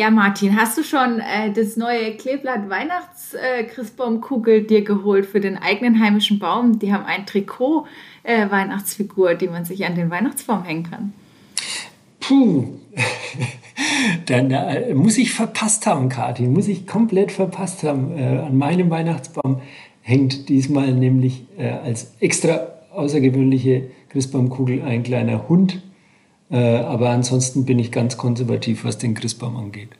[0.00, 5.58] Ja, Martin, hast du schon äh, das neue Kleeblatt Weihnachts-Christbaumkugel äh, dir geholt für den
[5.58, 6.78] eigenen heimischen Baum?
[6.78, 7.84] Die haben ein Trikot
[8.22, 11.12] äh, Weihnachtsfigur, die man sich an den Weihnachtsbaum hängen kann.
[12.18, 12.78] Puh,
[14.24, 18.16] dann äh, muss ich verpasst haben, Kathi, muss ich komplett verpasst haben.
[18.16, 19.60] Äh, an meinem Weihnachtsbaum
[20.00, 25.82] hängt diesmal nämlich äh, als extra außergewöhnliche Christbaumkugel ein kleiner Hund.
[26.50, 29.90] Äh, aber ansonsten bin ich ganz konservativ, was den Christbaum angeht.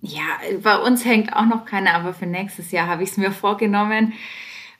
[0.00, 3.32] Ja, bei uns hängt auch noch keiner, aber für nächstes Jahr habe ich es mir
[3.32, 4.12] vorgenommen.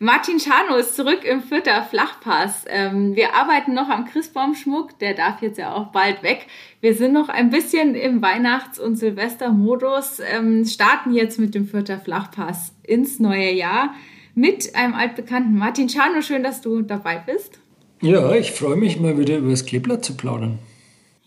[0.01, 2.64] Martin Schano ist zurück im Vierter Flachpass.
[2.69, 6.47] Ähm, wir arbeiten noch am Christbaumschmuck, der darf jetzt ja auch bald weg.
[6.80, 11.98] Wir sind noch ein bisschen im Weihnachts- und Silvestermodus, ähm, starten jetzt mit dem Vierter
[11.98, 13.92] Flachpass ins neue Jahr
[14.36, 16.23] mit einem altbekannten Martin Schano.
[16.23, 17.59] Schön, dass du dabei bist.
[18.00, 20.61] Ja, ich freue mich mal wieder über das Kleeblatt zu plaudern.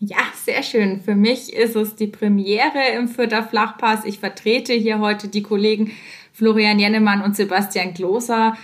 [0.04, 1.00] Ja, sehr schön.
[1.00, 4.04] Für mich ist es die Premiere im Vierter Flachpass.
[4.04, 5.92] Ich vertrete hier heute die Kollegen
[6.32, 8.56] Florian Jennemann und Sebastian Gloser.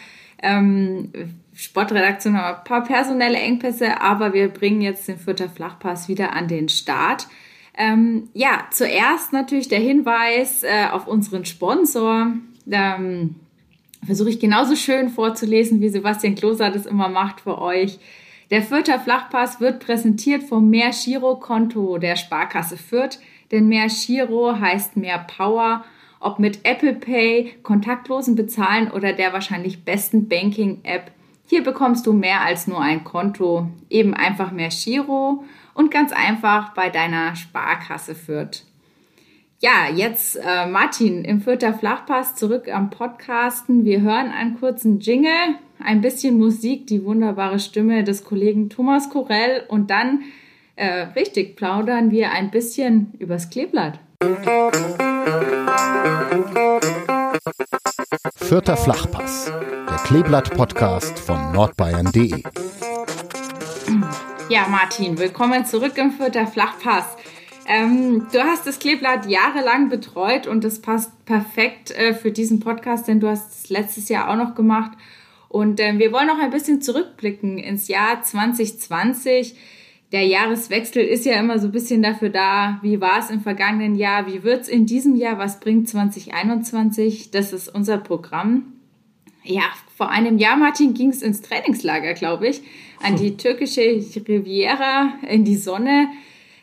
[0.43, 1.13] Ähm,
[1.55, 6.49] Sportredaktion haben ein paar personelle Engpässe, aber wir bringen jetzt den Vierter Flachpass wieder an
[6.49, 7.29] den Start.
[7.77, 12.33] Ähm, ja, zuerst natürlich der Hinweis äh, auf unseren Sponsor.
[12.69, 13.37] Ähm,
[14.05, 18.01] Versuche ich genauso schön vorzulesen, wie Sebastian Gloser das immer macht für euch.
[18.51, 23.19] Der Fürther Flachpass wird präsentiert vom Mehr Giro Konto der Sparkasse Fürth,
[23.51, 25.85] denn Mehr Giro heißt mehr Power
[26.21, 31.11] ob mit Apple Pay, kontaktlosen Bezahlen oder der wahrscheinlich besten Banking-App.
[31.47, 36.75] Hier bekommst du mehr als nur ein Konto, eben einfach mehr Giro und ganz einfach
[36.75, 38.65] bei deiner Sparkasse führt.
[39.61, 43.85] Ja, jetzt äh, Martin im Vierter Flachpass zurück am Podcasten.
[43.85, 49.65] Wir hören einen kurzen Jingle, ein bisschen Musik, die wunderbare Stimme des Kollegen Thomas Korell
[49.69, 50.23] und dann
[50.77, 53.99] äh, richtig plaudern wir ein bisschen übers Kleeblatt.
[58.37, 59.53] Vierter Flachpass,
[59.89, 62.43] der Kleeblatt-Podcast von nordbayern.de.
[64.49, 67.17] Ja, Martin, willkommen zurück im Vierter Flachpass.
[67.67, 73.09] Ähm, du hast das Kleeblatt jahrelang betreut und das passt perfekt äh, für diesen Podcast,
[73.09, 74.93] denn du hast es letztes Jahr auch noch gemacht.
[75.49, 79.57] Und äh, wir wollen noch ein bisschen zurückblicken ins Jahr 2020
[80.13, 83.95] der Jahreswechsel ist ja immer so ein bisschen dafür da, wie war es im vergangenen
[83.95, 87.31] Jahr, wie wird es in diesem Jahr, was bringt 2021.
[87.31, 88.73] Das ist unser Programm.
[89.45, 89.65] Ja,
[89.97, 92.63] vor einem Jahr, Martin, ging es ins Trainingslager, glaube ich,
[93.03, 93.83] an die türkische
[94.27, 96.09] Riviera, in die Sonne.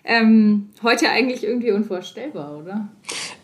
[0.04, 2.90] Ähm, heute eigentlich irgendwie unvorstellbar, oder?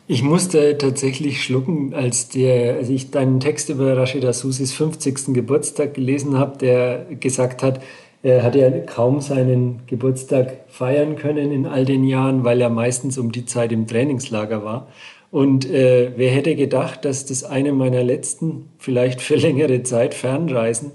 [0.08, 5.34] Ich musste tatsächlich schlucken, als, der, als ich deinen Text über Rashida Susis 50.
[5.34, 7.82] Geburtstag gelesen habe, der gesagt hat,
[8.24, 13.18] er hat ja kaum seinen Geburtstag feiern können in all den Jahren, weil er meistens
[13.18, 14.88] um die Zeit im Trainingslager war.
[15.32, 20.92] Und äh, wer hätte gedacht, dass das eine meiner letzten, vielleicht für längere Zeit Fernreisen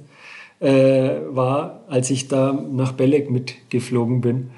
[0.60, 4.50] äh, war, als ich da nach Belek mitgeflogen bin.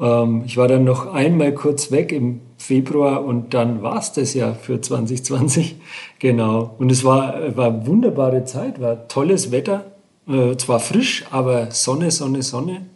[0.00, 4.32] Ähm, ich war dann noch einmal kurz weg im Februar und dann war es das
[4.32, 5.76] ja für 2020.
[6.20, 6.74] Genau.
[6.78, 9.84] Und es war, war wunderbare Zeit, war tolles Wetter.
[10.26, 12.86] Äh, zwar frisch, aber Sonne, Sonne, Sonne.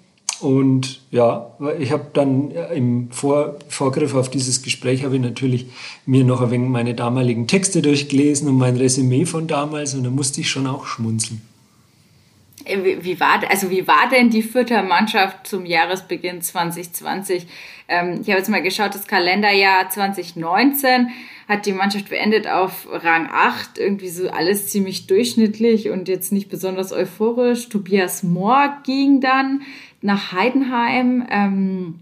[0.40, 5.66] Und ja, ich habe dann im Vor Vorgriff auf dieses Gespräch habe ich natürlich
[6.06, 10.10] mir noch ein wenig meine damaligen Texte durchgelesen und mein Resümee von damals und da
[10.10, 11.42] musste ich schon auch schmunzeln.
[12.68, 17.46] Wie, wie, war, also wie war denn die Fürther Mannschaft zum Jahresbeginn 2020?
[17.88, 21.08] Ähm, ich habe jetzt mal geschaut, das Kalenderjahr 2019
[21.48, 26.50] hat die Mannschaft beendet auf Rang 8, irgendwie so alles ziemlich durchschnittlich und jetzt nicht
[26.50, 27.70] besonders euphorisch.
[27.70, 29.62] Tobias Mohr ging dann
[30.02, 31.26] nach Heidenheim.
[31.30, 31.94] Ähm,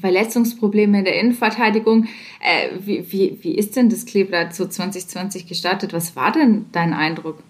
[0.00, 2.06] Verletzungsprobleme in der Innenverteidigung.
[2.40, 5.92] Äh, wie, wie, wie ist denn das Kleeblatt so 2020 gestartet?
[5.92, 7.42] Was war denn dein Eindruck?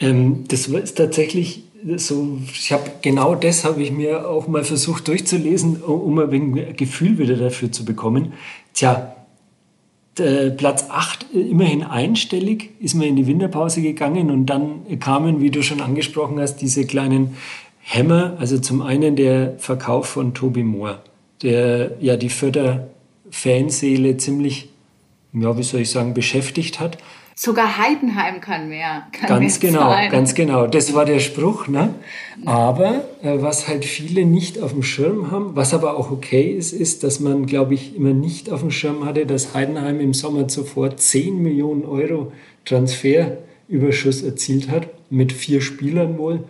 [0.00, 1.64] Ähm, das ist tatsächlich
[1.96, 7.18] so, ich habe genau das habe ich mir auch mal versucht durchzulesen, um ein Gefühl
[7.18, 8.32] wieder dafür zu bekommen.
[8.74, 9.14] Tja,
[10.56, 15.62] Platz 8 immerhin einstellig, ist man in die Winterpause gegangen und dann kamen, wie du
[15.62, 17.36] schon angesprochen hast, diese kleinen
[17.78, 18.36] Hämmer.
[18.38, 21.00] Also zum einen der Verkauf von Toby Moore,
[21.42, 24.70] der ja die Förder-Fanseele ziemlich,
[25.32, 26.98] ja, wie soll ich sagen, beschäftigt hat.
[27.40, 29.06] Sogar Heidenheim kann mehr.
[29.12, 30.10] Kann ganz mehr genau, sein.
[30.10, 30.66] ganz genau.
[30.66, 31.68] Das war der Spruch.
[31.68, 31.94] Ne?
[32.44, 36.72] Aber äh, was halt viele nicht auf dem Schirm haben, was aber auch okay ist,
[36.72, 40.48] ist, dass man, glaube ich, immer nicht auf dem Schirm hatte, dass Heidenheim im Sommer
[40.48, 42.32] zuvor 10 Millionen Euro
[42.64, 46.42] Transferüberschuss erzielt hat, mit vier Spielern wohl.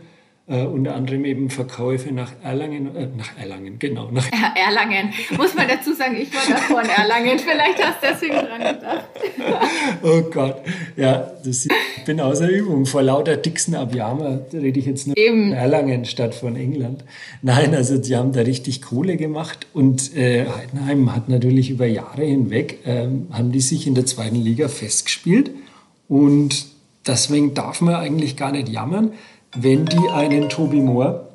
[0.49, 4.11] Äh, unter anderem eben Verkäufe nach Erlangen, äh, nach Erlangen, genau.
[4.11, 5.13] Nach Erlangen.
[5.37, 7.39] Muss man dazu sagen, ich war davor in Erlangen.
[7.39, 9.05] Vielleicht hast du deswegen dran gedacht.
[10.03, 10.57] oh Gott.
[10.97, 12.87] Ja, das, ich bin außer Übung.
[12.87, 15.51] Vor lauter Dixon Abiyama rede ich jetzt nur eben.
[15.51, 17.05] von Erlangen statt von England.
[17.43, 22.25] Nein, also die haben da richtig Kohle gemacht und äh, Heidenheim hat natürlich über Jahre
[22.25, 25.51] hinweg, äh, haben die sich in der zweiten Liga festgespielt
[26.09, 26.67] und
[27.07, 29.13] deswegen darf man eigentlich gar nicht jammern
[29.61, 31.29] wenn die einen Toby Moore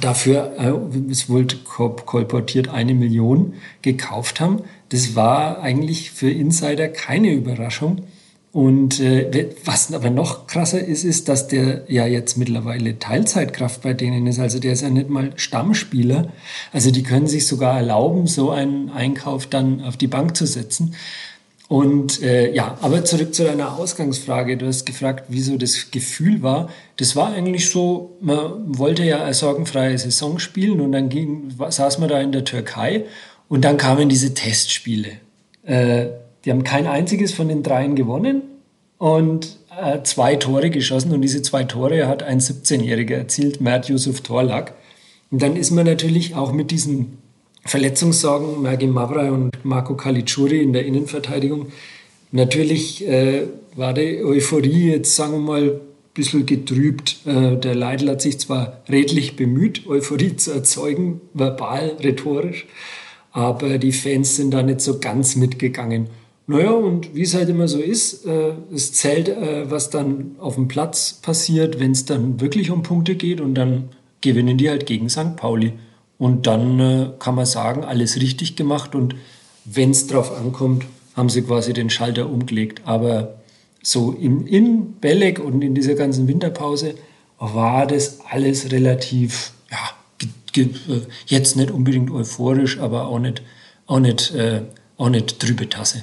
[0.00, 4.62] dafür, äh, es wurde kolportiert, eine Million gekauft haben.
[4.90, 8.02] Das war eigentlich für Insider keine Überraschung.
[8.52, 13.92] Und äh, was aber noch krasser ist, ist, dass der ja jetzt mittlerweile Teilzeitkraft bei
[13.92, 14.38] denen ist.
[14.38, 16.32] Also der ist ja nicht mal Stammspieler.
[16.72, 20.94] Also die können sich sogar erlauben, so einen Einkauf dann auf die Bank zu setzen.
[21.68, 24.56] Und äh, ja, aber zurück zu deiner Ausgangsfrage.
[24.56, 26.70] Du hast gefragt, wieso das Gefühl war.
[26.96, 31.98] Das war eigentlich so, man wollte ja eine sorgenfreie Saison spielen und dann ging, saß
[31.98, 33.04] man da in der Türkei
[33.48, 35.12] und dann kamen diese Testspiele.
[35.64, 36.06] Äh,
[36.44, 38.42] die haben kein einziges von den dreien gewonnen
[38.98, 44.20] und äh, zwei Tore geschossen und diese zwei Tore hat ein 17-Jähriger erzielt, Mert Yusuf
[44.20, 44.74] Torlak.
[45.32, 47.18] Und dann ist man natürlich auch mit diesen
[47.66, 51.66] Verletzungssorgen, Mergi Mavra und Marco Caligiuri in der Innenverteidigung.
[52.32, 53.42] Natürlich äh,
[53.74, 55.80] war die Euphorie jetzt, sagen wir mal, ein
[56.14, 57.18] bisschen getrübt.
[57.26, 62.66] Äh, der Leidl hat sich zwar redlich bemüht, Euphorie zu erzeugen, verbal, rhetorisch,
[63.32, 66.08] aber die Fans sind da nicht so ganz mitgegangen.
[66.48, 70.54] Naja, und wie es halt immer so ist, äh, es zählt, äh, was dann auf
[70.54, 73.88] dem Platz passiert, wenn es dann wirklich um Punkte geht und dann
[74.20, 75.36] gewinnen die halt gegen St.
[75.36, 75.72] Pauli.
[76.18, 79.14] Und dann äh, kann man sagen, alles richtig gemacht und
[79.64, 82.82] wenn es drauf ankommt, haben sie quasi den Schalter umgelegt.
[82.84, 83.40] Aber
[83.82, 86.94] so im, in Belek und in dieser ganzen Winterpause
[87.38, 93.42] war das alles relativ, ja, äh, jetzt nicht unbedingt euphorisch, aber auch nicht,
[93.86, 94.62] auch nicht, äh,
[94.96, 96.02] auch nicht trübe Tasse.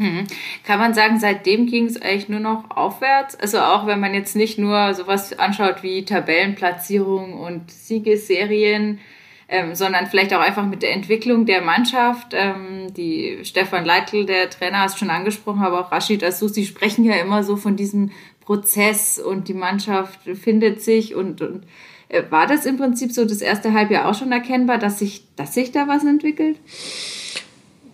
[0.00, 0.26] Hm.
[0.64, 3.38] Kann man sagen, seitdem ging es eigentlich nur noch aufwärts?
[3.38, 8.98] Also auch wenn man jetzt nicht nur sowas anschaut wie Tabellenplatzierung und Siegesserien,
[9.46, 12.28] ähm, sondern vielleicht auch einfach mit der Entwicklung der Mannschaft.
[12.32, 17.16] Ähm, die Stefan Leitl, der Trainer, hast schon angesprochen, aber auch Rashid Asusi sprechen ja
[17.16, 18.10] immer so von diesem
[18.40, 21.66] Prozess und die Mannschaft findet sich und, und
[22.08, 25.52] äh, war das im Prinzip so das erste Halbjahr auch schon erkennbar, dass sich, dass
[25.52, 26.56] sich da was entwickelt?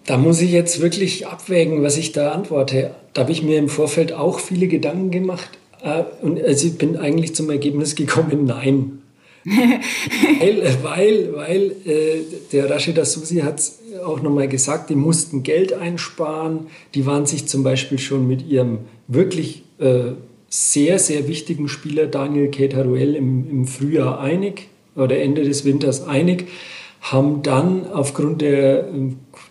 [0.06, 2.93] Da muss ich jetzt wirklich abwägen, was ich da antworte.
[3.12, 5.50] Da habe ich mir im Vorfeld auch viele Gedanken gemacht.
[5.82, 9.03] Äh, und also ich bin eigentlich zum Ergebnis gekommen, nein.
[10.41, 12.23] weil, weil, weil äh,
[12.53, 13.62] der Rashida Susi hat
[14.05, 16.67] auch nochmal gesagt, die mussten Geld einsparen.
[16.94, 18.79] Die waren sich zum Beispiel schon mit ihrem
[19.09, 20.12] wirklich äh,
[20.49, 26.47] sehr, sehr wichtigen Spieler Daniel Keteruel im, im Frühjahr einig oder Ende des Winters einig
[27.12, 28.88] haben dann aufgrund der,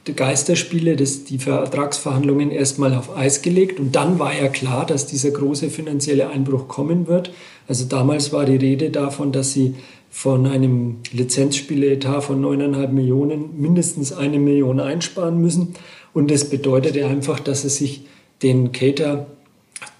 [0.07, 3.79] der Geisterspiele das, die Vertragsverhandlungen erstmal auf Eis gelegt.
[3.79, 7.31] Und dann war ja klar, dass dieser große finanzielle Einbruch kommen wird.
[7.67, 9.75] Also damals war die Rede davon, dass sie
[10.09, 15.75] von einem Lizenzspieletat von 9,5 Millionen mindestens eine Million einsparen müssen.
[16.13, 18.05] Und das bedeutete einfach, dass sie sich
[18.43, 19.27] den Cater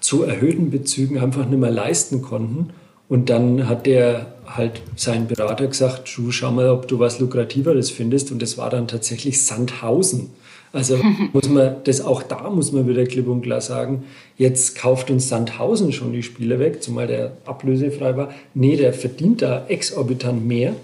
[0.00, 2.70] zu erhöhten Bezügen einfach nicht mehr leisten konnten.
[3.08, 8.32] Und dann hat der halt seinen Berater gesagt, schau mal, ob du was Lukrativeres findest.
[8.32, 10.30] Und das war dann tatsächlich Sandhausen.
[10.72, 10.98] Also
[11.32, 14.04] muss man das auch da muss man wieder klipp und klar sagen,
[14.36, 18.30] jetzt kauft uns Sandhausen schon die Spiele weg, zumal der ablösefrei war.
[18.54, 20.74] Nee, der verdient da exorbitant mehr.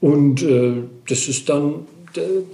[0.00, 0.74] Und äh,
[1.08, 1.86] das ist dann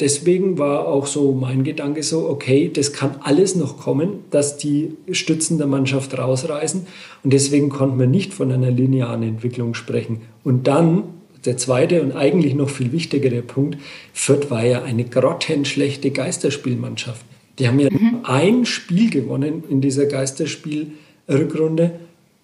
[0.00, 4.96] deswegen war auch so mein Gedanke so, okay, das kann alles noch kommen, dass die
[5.10, 6.86] Stützen der Mannschaft rausreißen.
[7.22, 10.22] Und deswegen konnten wir nicht von einer linearen Entwicklung sprechen.
[10.42, 11.04] Und dann
[11.44, 13.78] der zweite und eigentlich noch viel wichtigere Punkt,
[14.12, 17.24] Fürth war ja eine grottenschlechte Geisterspielmannschaft.
[17.58, 18.20] Die haben ja mhm.
[18.24, 21.92] ein Spiel gewonnen in dieser Geisterspielrückrunde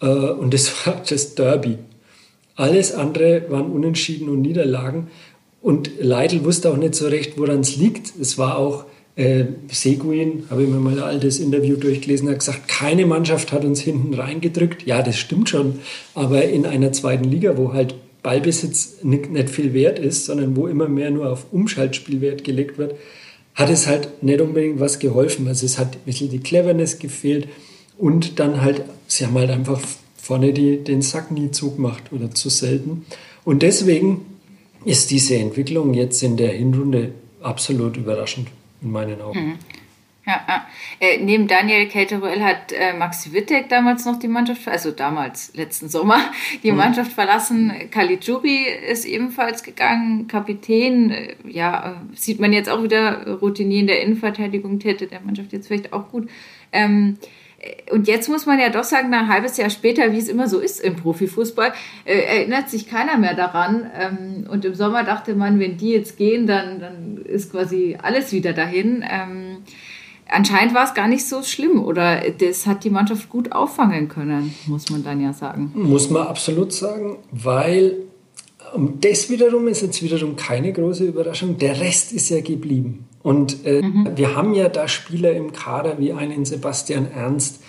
[0.00, 1.78] äh, und das war das Derby.
[2.56, 5.08] Alles andere waren Unentschieden und Niederlagen.
[5.62, 8.12] Und Leitl wusste auch nicht so recht, woran es liegt.
[8.18, 8.84] Es war auch
[9.16, 13.64] äh, Seguin, habe ich mir mal ein altes Interview durchgelesen, hat gesagt, keine Mannschaft hat
[13.64, 14.86] uns hinten reingedrückt.
[14.86, 15.80] Ja, das stimmt schon.
[16.14, 20.66] Aber in einer zweiten Liga, wo halt Ballbesitz nicht, nicht viel wert ist, sondern wo
[20.66, 22.94] immer mehr nur auf Umschaltspielwert gelegt wird,
[23.54, 25.48] hat es halt nicht unbedingt was geholfen.
[25.48, 27.48] Also es hat ein bisschen die Cleverness gefehlt
[27.98, 29.80] und dann halt, sie haben halt einfach
[30.16, 33.04] vorne die, den Sack nie zugemacht oder zu selten.
[33.44, 34.24] Und deswegen
[34.84, 38.48] ist diese Entwicklung jetzt in der Hinrunde absolut überraschend
[38.82, 39.46] in meinen Augen.
[39.46, 39.58] Mhm.
[40.26, 40.66] Ja, ja.
[41.00, 45.88] Äh, neben Daniel Kelteruel hat äh, Maxi Wittek damals noch die Mannschaft, also damals, letzten
[45.88, 46.20] Sommer,
[46.62, 46.76] die mhm.
[46.78, 47.72] Mannschaft verlassen.
[47.90, 51.10] Caligiuri ist ebenfalls gegangen, Kapitän.
[51.10, 55.52] Äh, ja, äh, sieht man jetzt auch wieder Routinier in der Innenverteidigung, täte der Mannschaft
[55.52, 56.28] jetzt vielleicht auch gut.
[56.70, 57.26] Ähm, äh,
[57.92, 60.60] und jetzt muss man ja doch sagen, ein halbes Jahr später, wie es immer so
[60.60, 61.72] ist im Profifußball,
[62.04, 63.90] äh, erinnert sich keiner mehr daran.
[63.98, 68.32] Ähm, und im Sommer dachte man, wenn die jetzt gehen, dann, dann ist quasi alles
[68.32, 69.04] wieder dahin.
[69.08, 69.58] Ähm,
[70.26, 74.54] anscheinend war es gar nicht so schlimm oder das hat die Mannschaft gut auffangen können,
[74.66, 75.72] muss man dann ja sagen.
[75.74, 77.96] Muss man absolut sagen, weil
[79.00, 81.58] das wiederum ist jetzt wiederum keine große Überraschung.
[81.58, 83.06] Der Rest ist ja geblieben.
[83.22, 84.08] Und äh, mhm.
[84.16, 87.62] wir haben ja da Spieler im Kader wie einen Sebastian Ernst,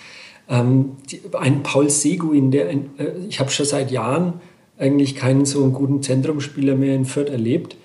[0.48, 4.34] ähm, die, einen Paul Seguin, der ein, äh, ich habe schon seit Jahren
[4.78, 7.76] eigentlich keinen so einen guten Zentrumspieler mehr in Fürth erlebt.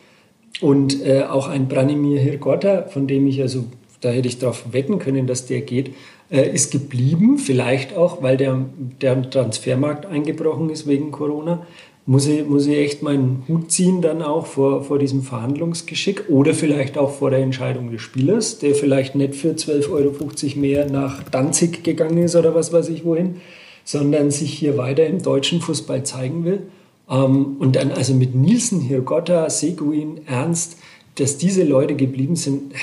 [0.61, 3.65] Und äh, auch ein Branimir Hirgota, von dem ich also
[4.01, 5.93] da hätte ich darauf wetten können, dass der geht,
[6.29, 7.37] äh, ist geblieben.
[7.37, 8.65] Vielleicht auch, weil der,
[9.01, 11.65] der Transfermarkt eingebrochen ist wegen Corona.
[12.09, 16.53] Muss ich, muss ich echt meinen Hut ziehen dann auch vor, vor diesem Verhandlungsgeschick oder
[16.53, 21.23] vielleicht auch vor der Entscheidung des Spielers, der vielleicht nicht für 12,50 Euro mehr nach
[21.23, 23.41] Danzig gegangen ist oder was weiß ich wohin,
[23.83, 26.61] sondern sich hier weiter im deutschen Fußball zeigen will.
[27.09, 30.77] Ähm, und dann also mit Nielsen, Hirgotta, Seguin, Ernst,
[31.15, 32.73] dass diese Leute geblieben sind,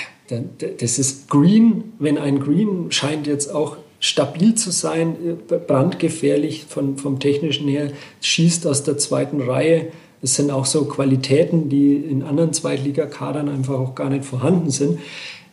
[0.81, 5.17] das ist Green, wenn ein Green scheint jetzt auch stabil zu sein,
[5.51, 9.87] äh, brandgefährlich von, vom technischen her, schießt aus der zweiten Reihe.
[10.21, 14.99] Das sind auch so Qualitäten, die in anderen Zweitligakadern einfach auch gar nicht vorhanden sind.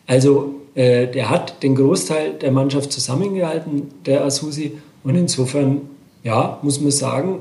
[0.06, 4.72] Also äh, der hat den Großteil der Mannschaft zusammengehalten, der Asusi.
[5.02, 5.80] Und insofern,
[6.22, 7.38] ja, muss man sagen,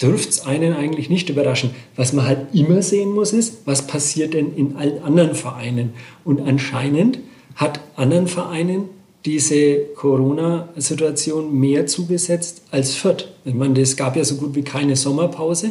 [0.00, 1.70] dürfte es einen eigentlich nicht überraschen.
[1.96, 5.94] Was man halt immer sehen muss, ist, was passiert denn in allen anderen Vereinen.
[6.24, 7.18] Und anscheinend
[7.56, 8.88] hat anderen Vereinen
[9.24, 13.28] diese Corona-Situation mehr zugesetzt als Fürth.
[13.44, 15.70] Ich meine, es gab ja so gut wie keine Sommerpause.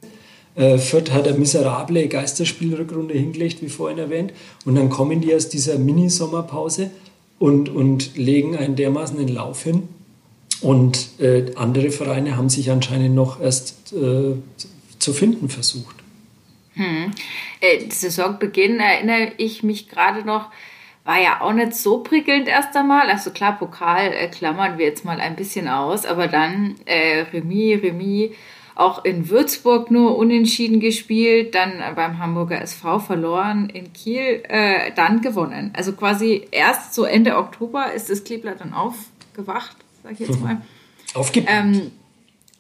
[0.55, 4.33] Äh, Fürth hat eine miserable Geisterspielrückrunde hingelegt, wie vorhin erwähnt.
[4.65, 6.91] Und dann kommen die aus dieser Mini-Sommerpause
[7.39, 9.87] und, und legen einen dermaßen den Lauf hin,
[10.63, 14.35] und äh, andere Vereine haben sich anscheinend noch erst äh,
[14.97, 15.97] zu finden versucht.
[16.75, 17.11] Hm.
[17.59, 20.49] Äh, Saisonbeginn erinnere ich mich gerade noch,
[21.03, 23.09] war ja auch nicht so prickelnd erst einmal.
[23.09, 27.83] Also klar, Pokal äh, klammern wir jetzt mal ein bisschen aus, aber dann äh, Remis,
[27.83, 28.31] Remis,
[28.75, 35.21] auch in Würzburg nur unentschieden gespielt, dann beim Hamburger SV verloren, in Kiel äh, dann
[35.21, 35.71] gewonnen.
[35.75, 40.61] Also quasi erst so Ende Oktober ist das Kleeblatt dann aufgewacht sag ich jetzt mal.
[41.13, 41.49] Aufgeblüht.
[41.51, 41.91] Ähm,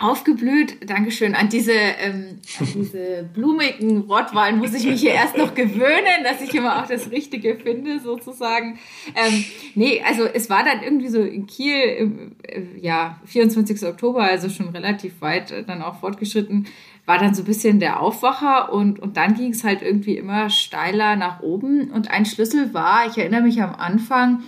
[0.03, 1.33] aufgeblüht, Dankeschön.
[1.33, 6.41] An diese, ähm, an diese blumigen Rottweilen muss ich mich hier erst noch gewöhnen, dass
[6.41, 8.79] ich immer auch das Richtige finde, sozusagen.
[9.15, 9.45] Ähm,
[9.75, 13.83] nee, also es war dann irgendwie so in Kiel, äh, ja, 24.
[13.87, 16.67] Oktober, also schon relativ weit äh, dann auch fortgeschritten,
[17.05, 20.49] war dann so ein bisschen der Aufwacher und, und dann ging es halt irgendwie immer
[20.49, 21.91] steiler nach oben.
[21.91, 24.43] Und ein Schlüssel war, ich erinnere mich am Anfang,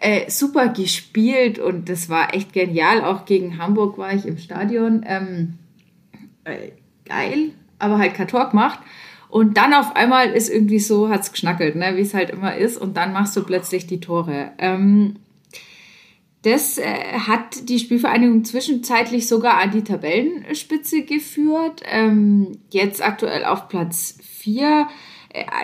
[0.00, 3.04] äh, super gespielt und das war echt genial.
[3.04, 5.04] Auch gegen Hamburg war ich im Stadion.
[5.06, 5.54] Ähm,
[6.44, 6.70] äh,
[7.04, 8.78] geil, aber halt kein Tor gemacht.
[9.28, 12.78] Und dann auf einmal ist irgendwie so, hat's geschnackelt, ne, wie es halt immer ist.
[12.78, 14.52] Und dann machst du plötzlich die Tore.
[14.58, 15.16] Ähm,
[16.42, 16.84] das äh,
[17.26, 21.82] hat die Spielvereinigung zwischenzeitlich sogar an die Tabellenspitze geführt.
[21.84, 24.88] Ähm, jetzt aktuell auf Platz 4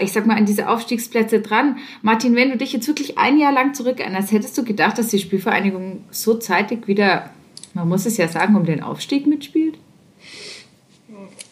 [0.00, 1.78] ich sag mal, an diese Aufstiegsplätze dran.
[2.02, 5.18] Martin, wenn du dich jetzt wirklich ein Jahr lang zurückerinnerst, hättest du gedacht, dass die
[5.18, 7.30] Spielvereinigung so zeitig wieder,
[7.74, 9.78] man muss es ja sagen, um den Aufstieg mitspielt?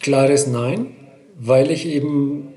[0.01, 0.89] Klares Nein,
[1.39, 2.49] weil ich eben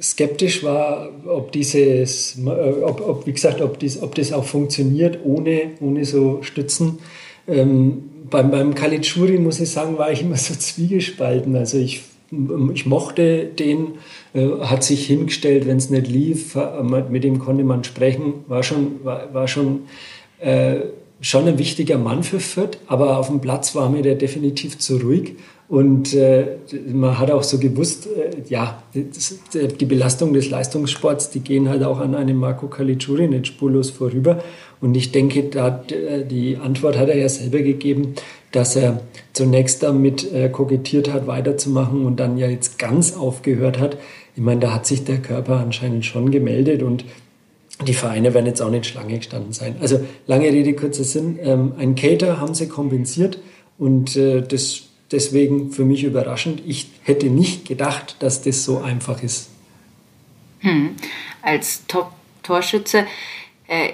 [0.00, 5.20] skeptisch war, ob dieses, äh, ob, ob wie gesagt, ob, dies, ob das auch funktioniert
[5.24, 6.98] ohne, ohne so Stützen.
[7.46, 11.54] Ähm, beim, beim Kalitschuri, muss ich sagen, war ich immer so zwiegespalten.
[11.56, 12.02] Also ich
[12.74, 13.92] ich mochte den,
[14.34, 16.56] äh, hat sich hingestellt, wenn es nicht lief,
[17.10, 19.80] mit dem konnte man sprechen, war schon, war, war schon,
[20.40, 20.80] äh,
[21.20, 24.96] schon ein wichtiger Mann für Fürth, aber auf dem Platz war mir der definitiv zu
[24.96, 25.36] ruhig
[25.68, 26.58] und äh,
[26.92, 29.38] man hat auch so gewusst, äh, ja, das,
[29.80, 34.42] die Belastung des Leistungssports, die gehen halt auch an einem Marco Caligiuri nicht spurlos vorüber
[34.82, 38.14] und ich denke, da, äh, die Antwort hat er ja selber gegeben,
[38.54, 43.98] dass er zunächst damit äh, kokettiert hat, weiterzumachen und dann ja jetzt ganz aufgehört hat.
[44.36, 47.04] Ich meine, da hat sich der Körper anscheinend schon gemeldet und
[47.86, 49.76] die Vereine werden jetzt auch nicht Schlange gestanden sein.
[49.80, 51.38] Also lange Rede, kurzer Sinn.
[51.42, 53.38] Ähm, ein Cater haben sie kompensiert
[53.78, 56.62] und äh, das deswegen für mich überraschend.
[56.66, 59.48] Ich hätte nicht gedacht, dass das so einfach ist.
[60.60, 60.90] Hm.
[61.42, 63.06] Als Top-Torschütze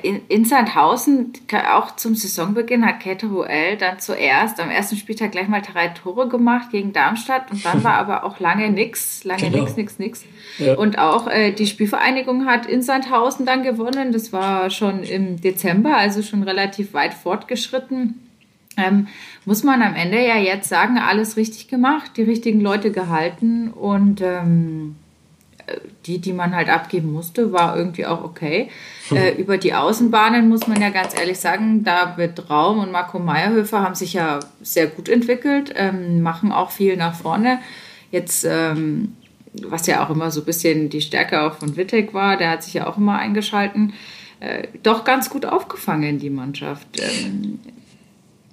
[0.03, 1.33] in, in Sandhausen,
[1.73, 6.29] auch zum Saisonbeginn, hat Käthe Ruel dann zuerst am ersten Spieltag gleich mal drei Tore
[6.29, 9.59] gemacht gegen Darmstadt und dann war aber auch lange nichts, lange genau.
[9.59, 10.25] nichts, nichts, nichts.
[10.59, 10.75] Ja.
[10.75, 14.13] Und auch äh, die Spielvereinigung hat in Sandhausen dann gewonnen.
[14.13, 18.27] Das war schon im Dezember, also schon relativ weit fortgeschritten.
[18.77, 19.09] Ähm,
[19.45, 24.21] muss man am Ende ja jetzt sagen, alles richtig gemacht, die richtigen Leute gehalten und
[24.21, 24.97] ähm,
[26.07, 28.69] die, die man halt abgeben musste, war irgendwie auch okay.
[29.09, 29.17] Hm.
[29.17, 33.83] Äh, über die Außenbahnen muss man ja ganz ehrlich sagen, David Raum und Marco Meyerhöfer
[33.83, 37.61] haben sich ja sehr gut entwickelt, ähm, machen auch viel nach vorne.
[38.11, 39.17] Jetzt, ähm,
[39.63, 42.63] was ja auch immer so ein bisschen die Stärke auch von Wittek war, der hat
[42.63, 43.95] sich ja auch immer eingeschalten,
[44.41, 47.01] äh, doch ganz gut aufgefangen, die Mannschaft.
[47.01, 47.59] Ähm,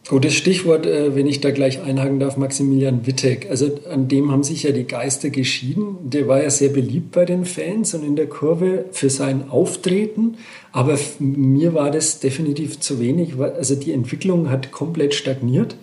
[0.07, 3.49] Gutes Stichwort, äh, wenn ich da gleich einhaken darf, Maximilian Wittek.
[3.49, 5.97] Also an dem haben sich ja die Geister geschieden.
[6.03, 10.37] Der war ja sehr beliebt bei den Fans und in der Kurve für sein Auftreten.
[10.71, 13.33] Aber mir war das definitiv zu wenig.
[13.37, 15.75] Also die Entwicklung hat komplett stagniert.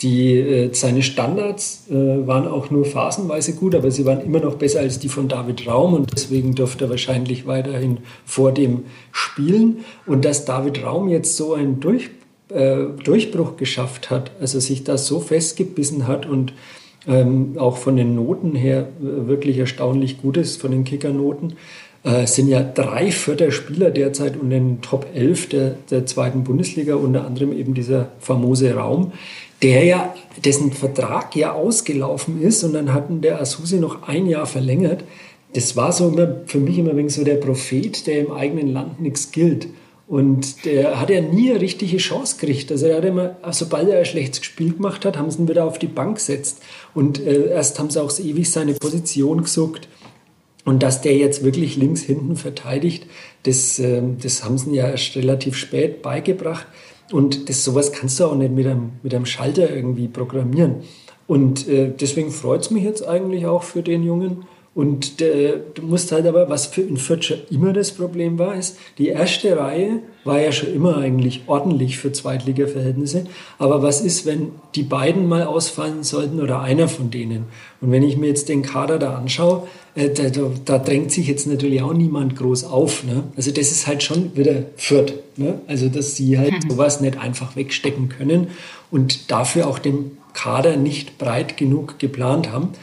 [0.00, 4.56] Die, äh, seine Standards äh, waren auch nur phasenweise gut, aber sie waren immer noch
[4.56, 9.84] besser als die von David Raum und deswegen durfte er wahrscheinlich weiterhin vor dem spielen.
[10.04, 12.17] Und dass David Raum jetzt so einen Durchbruch
[12.50, 16.52] äh, Durchbruch geschafft hat, also sich da so festgebissen hat und
[17.06, 21.54] ähm, auch von den Noten her äh, wirklich erstaunlich gut ist, von den Kickernoten.
[22.04, 27.26] Äh, sind ja drei Förderspieler derzeit und den Top 11 der, der zweiten Bundesliga, unter
[27.26, 29.12] anderem eben dieser famose Raum,
[29.62, 30.14] der ja,
[30.44, 35.02] dessen Vertrag ja ausgelaufen ist und dann hatten der Asusi noch ein Jahr verlängert.
[35.54, 39.00] Das war so immer für mich immer wegen so der Prophet, der im eigenen Land
[39.00, 39.66] nichts gilt.
[40.08, 42.72] Und der hat ja nie eine richtige Chance gekriegt.
[42.72, 45.66] Also er hat immer, sobald er ein schlechtes Spiel gemacht hat, haben sie ihn wieder
[45.66, 46.62] auf die Bank gesetzt.
[46.94, 49.86] Und äh, erst haben sie auch ewig seine Position gesucht.
[50.64, 53.06] Und dass der jetzt wirklich links hinten verteidigt,
[53.42, 56.66] das, äh, das haben sie ja erst relativ spät beigebracht.
[57.12, 60.76] Und das, sowas kannst du auch nicht mit einem, mit einem Schalter irgendwie programmieren.
[61.26, 65.82] Und äh, deswegen freut es mich jetzt eigentlich auch für den Jungen, und äh, du
[65.82, 69.56] musst halt aber, was für in Fürth schon immer das Problem war, ist, die erste
[69.56, 73.26] Reihe war ja schon immer eigentlich ordentlich für Zweitliga-Verhältnisse.
[73.58, 77.46] Aber was ist, wenn die beiden mal ausfallen sollten oder einer von denen?
[77.80, 80.28] Und wenn ich mir jetzt den Kader da anschaue, äh, da,
[80.64, 83.02] da, drängt sich jetzt natürlich auch niemand groß auf.
[83.02, 83.24] Ne?
[83.36, 85.14] Also das ist halt schon wieder Fürth.
[85.36, 85.60] Ne?
[85.66, 86.70] Also dass sie halt mhm.
[86.70, 88.48] sowas nicht einfach wegstecken können
[88.92, 92.74] und dafür auch den Kader nicht breit genug geplant haben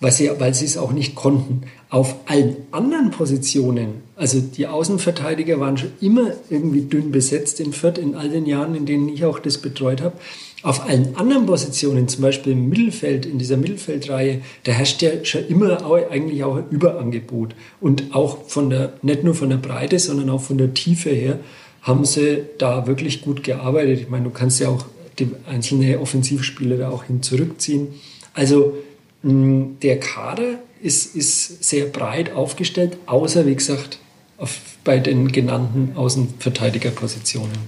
[0.00, 1.62] weil sie, weil sie es auch nicht konnten.
[1.90, 7.98] Auf allen anderen Positionen, also die Außenverteidiger waren schon immer irgendwie dünn besetzt in Fürth
[7.98, 10.16] in all den Jahren, in denen ich auch das betreut habe.
[10.62, 15.46] Auf allen anderen Positionen, zum Beispiel im Mittelfeld, in dieser Mittelfeldreihe, da herrscht ja schon
[15.46, 17.54] immer eigentlich auch ein Überangebot.
[17.80, 21.38] Und auch von der, nicht nur von der Breite, sondern auch von der Tiefe her,
[21.82, 24.00] haben sie da wirklich gut gearbeitet.
[24.00, 24.84] Ich meine, du kannst ja auch
[25.18, 27.88] die einzelnen Offensivspieler da auch hin zurückziehen.
[28.34, 28.74] Also
[29.22, 33.98] der Kader ist, ist sehr breit aufgestellt, außer wie gesagt
[34.36, 37.58] auf, bei den genannten Außenverteidigerpositionen.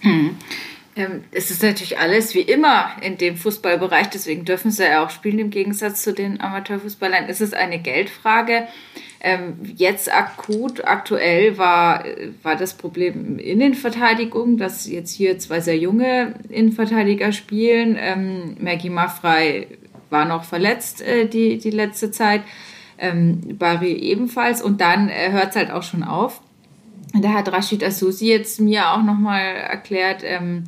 [0.00, 0.36] Hm.
[0.96, 5.10] Ähm, es ist natürlich alles wie immer in dem Fußballbereich, deswegen dürfen sie ja auch
[5.10, 7.24] spielen im Gegensatz zu den Amateurfußballern.
[7.28, 8.66] Es ist eine Geldfrage.
[9.22, 12.04] Ähm, jetzt akut, aktuell war,
[12.42, 17.96] war das Problem Innenverteidigung, dass jetzt hier zwei sehr junge Innenverteidiger spielen.
[18.00, 19.66] Ähm, Maggie Maffrey
[20.10, 22.42] war noch verletzt äh, die, die letzte Zeit.
[22.98, 24.60] Ähm, Bari ebenfalls.
[24.60, 26.40] Und dann äh, hört es halt auch schon auf.
[27.14, 30.64] Da hat Rashid Asusi jetzt mir auch nochmal erklärt, ähm,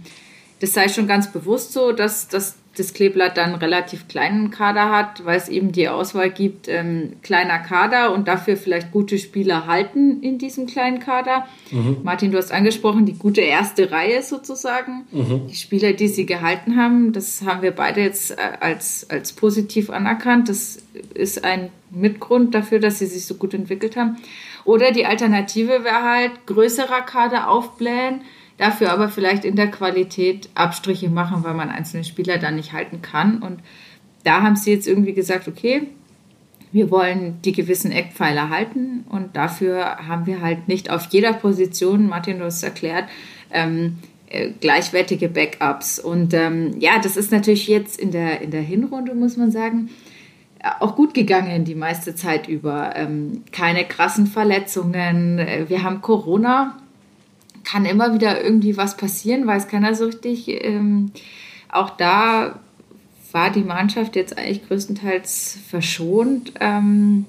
[0.61, 5.27] das sei schon ganz bewusst so, dass, dass das Kleeblatt dann relativ kleinen Kader hat,
[5.27, 10.23] weil es eben die Auswahl gibt, ähm, kleiner Kader und dafür vielleicht gute Spieler halten
[10.23, 11.47] in diesem kleinen Kader.
[11.71, 11.99] Mhm.
[12.03, 15.07] Martin, du hast angesprochen, die gute erste Reihe sozusagen.
[15.13, 15.49] Mhm.
[15.49, 19.91] Die Spieler, die sie gehalten haben, das haben wir beide jetzt äh, als, als positiv
[19.91, 20.49] anerkannt.
[20.49, 20.79] Das
[21.13, 24.17] ist ein Mitgrund dafür, dass sie sich so gut entwickelt haben.
[24.65, 28.23] Oder die Alternative wäre halt größerer Kader aufblähen
[28.63, 33.03] dafür aber vielleicht in der Qualität Abstriche machen, weil man einzelne Spieler dann nicht halten
[33.03, 33.39] kann.
[33.39, 33.61] Und
[34.23, 35.89] da haben sie jetzt irgendwie gesagt, okay,
[36.71, 42.07] wir wollen die gewissen Eckpfeiler halten und dafür haben wir halt nicht auf jeder Position,
[42.07, 43.07] Martin, du hast erklärt,
[43.51, 43.99] ähm,
[44.29, 45.99] äh, gleichwertige Backups.
[45.99, 49.91] Und ähm, ja, das ist natürlich jetzt in der, in der Hinrunde, muss man sagen,
[50.79, 52.95] auch gut gegangen die meiste Zeit über.
[52.95, 55.41] Ähm, keine krassen Verletzungen.
[55.41, 56.79] Äh, wir haben Corona,
[57.65, 60.49] kann immer wieder irgendwie was passieren, weiß keiner so richtig.
[60.49, 61.13] Ähm,
[61.71, 62.59] auch da
[63.33, 66.53] war die Mannschaft jetzt eigentlich größtenteils verschont.
[66.61, 67.25] Ähm,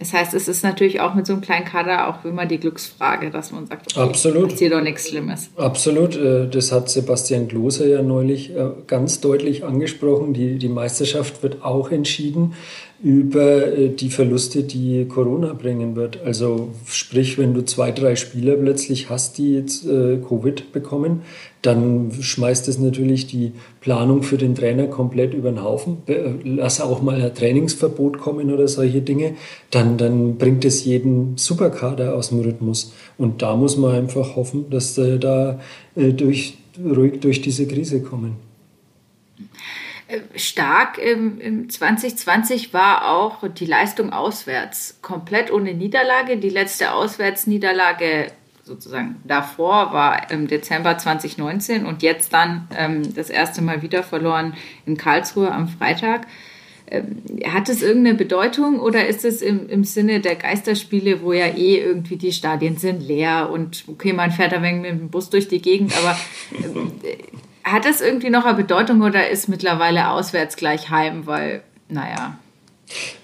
[0.00, 3.30] Das heißt, es ist natürlich auch mit so einem kleinen Kader auch immer die Glücksfrage,
[3.30, 4.50] dass man sagt, okay, Absolut.
[4.50, 5.50] passiert doch nichts Schlimmes.
[5.56, 6.16] Absolut.
[6.16, 10.34] Äh, das hat Sebastian Gloser ja neulich äh, ganz deutlich angesprochen.
[10.34, 12.54] Die, die Meisterschaft wird auch entschieden
[13.02, 16.20] über äh, die Verluste, die Corona bringen wird.
[16.24, 21.22] Also sprich, wenn du zwei, drei Spieler plötzlich hast, die jetzt äh, Covid bekommen,
[21.62, 25.98] dann schmeißt es natürlich die Planung für den Trainer komplett über den Haufen.
[26.06, 29.34] Äh, lass auch mal ein Trainingsverbot kommen oder solche Dinge,
[29.70, 32.92] dann, dann bringt es jeden Superkader aus dem Rhythmus.
[33.18, 35.58] Und da muss man einfach hoffen, dass äh, da
[35.96, 38.36] äh, durch, ruhig durch diese Krise kommen.
[40.06, 44.98] Äh, stark im, im 2020 war auch die Leistung auswärts.
[45.00, 46.36] Komplett ohne Niederlage.
[46.36, 48.32] Die letzte Auswärtsniederlage
[48.64, 54.54] sozusagen davor war im Dezember 2019 und jetzt dann ähm, das erste Mal wieder verloren
[54.86, 56.26] in Karlsruhe am Freitag.
[56.86, 61.46] Ähm, hat es irgendeine Bedeutung oder ist es im, im Sinne der Geisterspiele, wo ja
[61.46, 65.30] eh irgendwie die Stadien sind leer und okay, man fährt da wenig mit dem Bus
[65.30, 66.16] durch die Gegend, aber
[66.62, 66.92] ähm,
[67.64, 72.38] hat das irgendwie noch eine Bedeutung oder ist mittlerweile auswärts gleich heim, weil, naja.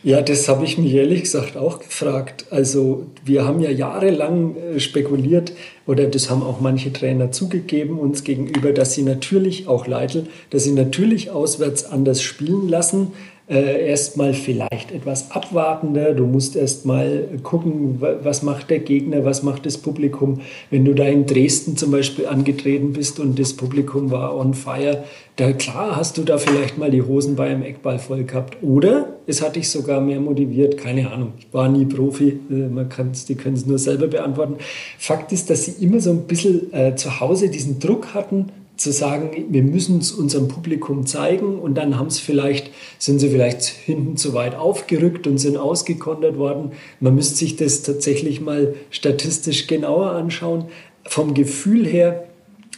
[0.03, 2.47] Ja, das habe ich mich ehrlich gesagt auch gefragt.
[2.51, 5.53] Also wir haben ja jahrelang äh, spekuliert
[5.87, 10.65] oder das haben auch manche Trainer zugegeben uns gegenüber, dass sie natürlich auch Leitl, dass
[10.65, 13.13] sie natürlich auswärts anders spielen lassen,
[13.51, 16.15] äh, erstmal vielleicht etwas abwartender.
[16.15, 20.41] Du musst erstmal gucken, was macht der Gegner, was macht das Publikum.
[20.71, 25.03] Wenn du da in Dresden zum Beispiel angetreten bist und das Publikum war on fire,
[25.35, 28.59] da klar hast du da vielleicht mal die Hosen bei einem Eckball voll gehabt.
[28.63, 31.33] Oder es hat dich sogar mehr motiviert, keine Ahnung.
[31.39, 34.57] Ich war nie Profi, äh, man kann's, die können es nur selber beantworten.
[34.99, 38.93] Fakt ist, dass sie immer so ein bisschen äh, zu Hause diesen Druck hatten, zu
[38.93, 43.63] sagen, wir müssen es unserem Publikum zeigen und dann haben sie vielleicht, sind sie vielleicht
[43.63, 46.73] hinten zu weit aufgerückt und sind ausgekontert worden.
[46.99, 50.65] Man müsste sich das tatsächlich mal statistisch genauer anschauen.
[51.05, 52.25] Vom Gefühl her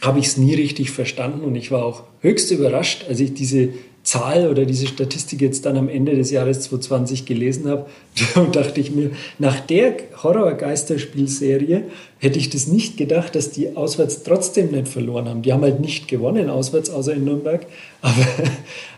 [0.01, 3.69] habe ich es nie richtig verstanden und ich war auch höchst überrascht, als ich diese
[4.03, 7.85] Zahl oder diese Statistik jetzt dann am Ende des Jahres 2020 gelesen habe,
[8.51, 11.85] dachte ich mir, nach der Horror-Geisterspielserie
[12.19, 15.41] hätte ich das nicht gedacht, dass die auswärts trotzdem nicht verloren haben.
[15.41, 17.65] Die haben halt nicht gewonnen auswärts, außer in Nürnberg.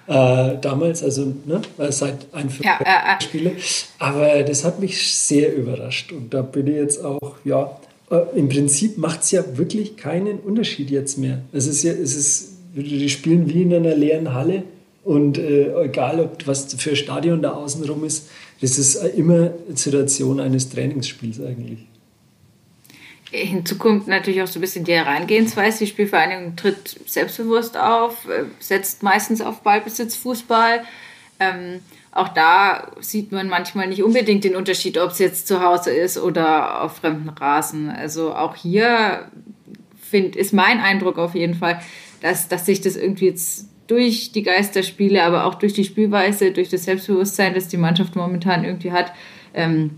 [0.08, 3.52] Aber äh, damals, also ne, seit ein ja, äh, Spiele.
[4.00, 6.12] Aber das hat mich sehr überrascht.
[6.12, 10.40] Und da bin ich jetzt auch, ja, äh, im Prinzip macht es ja wirklich keinen
[10.40, 11.42] Unterschied jetzt mehr.
[11.52, 14.64] Es ist ja, es ist, die spielen wie in einer leeren Halle
[15.06, 18.28] und äh, egal, ob was für Stadion da außen rum ist,
[18.60, 21.86] das ist immer Situation eines Trainingsspiels eigentlich.
[23.30, 25.80] Hinzu kommt natürlich auch so ein bisschen die Herangehensweise.
[25.80, 30.84] Die Spielvereinigung tritt selbstbewusst auf, äh, setzt meistens auf Ballbesitz, Fußball.
[31.40, 35.92] Ähm, auch da sieht man manchmal nicht unbedingt den Unterschied, ob es jetzt zu Hause
[35.92, 37.90] ist oder auf fremden Rasen.
[37.90, 39.30] Also auch hier
[40.02, 41.80] find, ist mein Eindruck auf jeden Fall,
[42.22, 46.70] dass, dass sich das irgendwie jetzt durch die Geisterspiele, aber auch durch die Spielweise, durch
[46.70, 49.12] das Selbstbewusstsein, das die Mannschaft momentan irgendwie hat,
[49.54, 49.92] ähm,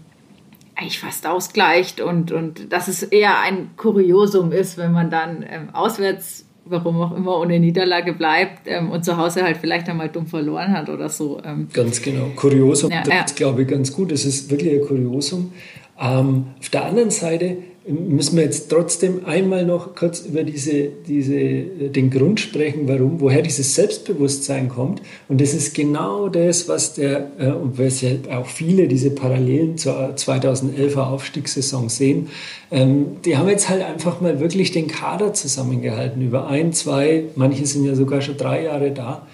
[0.76, 5.70] eigentlich fast ausgleicht und, und dass es eher ein Kuriosum ist, wenn man dann ähm,
[5.74, 10.28] auswärts, warum auch immer, ohne Niederlage bleibt ähm, und zu Hause halt vielleicht einmal dumm
[10.28, 11.42] verloren hat oder so.
[11.44, 11.70] Ähm.
[11.74, 12.32] Ganz genau.
[12.36, 13.36] Kuriosum, ja, das ja.
[13.36, 14.12] glaube ich ganz gut.
[14.12, 15.54] Es ist wirklich ein Kuriosum.
[16.00, 21.36] Ähm, auf der anderen Seite müssen wir jetzt trotzdem einmal noch kurz über diese, diese,
[21.36, 25.02] äh, den Grund sprechen, warum, woher dieses Selbstbewusstsein kommt.
[25.30, 30.16] Und das ist genau das, was der, äh, und weshalb auch viele diese Parallelen zur
[30.16, 32.30] 2011er Aufstiegssaison sehen.
[32.72, 37.66] Ähm, die haben jetzt halt einfach mal wirklich den Kader zusammengehalten über ein, zwei, manche
[37.66, 39.28] sind ja sogar schon drei Jahre da.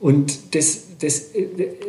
[0.00, 1.30] Und das, das,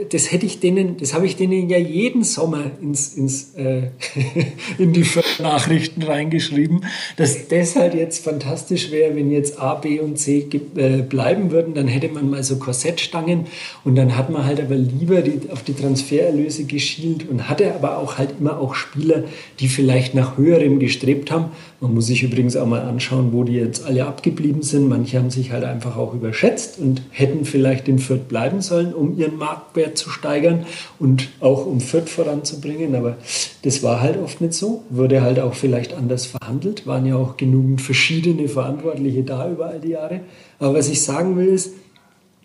[0.10, 3.89] das hätte ich denen, das habe ich denen ja jeden Sommer ins, ins, äh,
[4.78, 5.06] in die
[5.39, 6.86] Nachrichten reingeschrieben,
[7.17, 11.74] dass das halt jetzt fantastisch wäre, wenn jetzt A, B und C äh, bleiben würden,
[11.74, 13.47] dann hätte man mal so Korsettstangen
[13.84, 17.97] und dann hat man halt aber lieber die, auf die Transfererlöse geschielt und hatte aber
[17.97, 19.26] auch halt immer auch Spieler,
[19.60, 21.52] die vielleicht nach höherem gestrebt haben.
[21.81, 24.87] Man muss sich übrigens auch mal anschauen, wo die jetzt alle abgeblieben sind.
[24.87, 29.17] Manche haben sich halt einfach auch überschätzt und hätten vielleicht in Fürth bleiben sollen um
[29.17, 30.67] ihren Marktwert zu steigern
[30.99, 32.93] und auch um Fürth voranzubringen.
[32.93, 33.17] Aber
[33.63, 34.83] das war halt oft nicht so.
[34.91, 36.85] Wurde halt auch vielleicht anders verhandelt.
[36.85, 40.19] Waren ja auch genügend verschiedene Verantwortliche da über all die Jahre.
[40.59, 41.73] Aber was ich sagen will ist,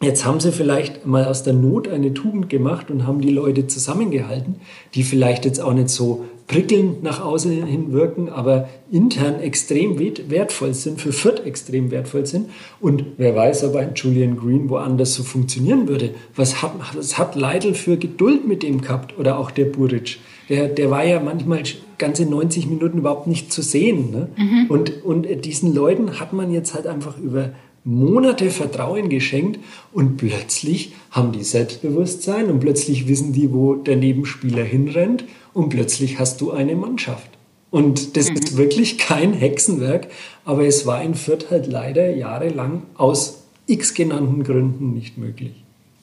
[0.03, 3.67] Jetzt haben sie vielleicht mal aus der Not eine Tugend gemacht und haben die Leute
[3.67, 4.57] zusammengehalten,
[4.95, 10.75] die vielleicht jetzt auch nicht so prickelnd nach außen hin wirken, aber intern extrem wertvoll
[10.75, 12.51] sind, für Fürth extrem wertvoll sind.
[12.81, 16.15] Und wer weiß, ob ein Julian Green woanders so funktionieren würde.
[16.37, 20.19] Was hat, was hat Leidl für Geduld mit dem gehabt oder auch der Buric?
[20.49, 21.63] Der, der war ja manchmal
[21.99, 24.13] ganze 90 Minuten überhaupt nicht zu sehen.
[24.13, 24.29] Ne?
[24.37, 24.67] Mhm.
[24.69, 27.51] Und, und diesen Leuten hat man jetzt halt einfach über
[27.83, 29.61] Monate Vertrauen geschenkt
[29.93, 35.25] und plötzlich haben die Selbstbewusstsein und plötzlich wissen die, wo der Nebenspieler hinrennt
[35.57, 37.31] und plötzlich hast du eine Mannschaft.
[37.71, 38.37] Und das mhm.
[38.37, 40.09] ist wirklich kein Hexenwerk,
[40.45, 45.55] aber es war in Fürth halt leider jahrelang aus x genannten Gründen nicht möglich.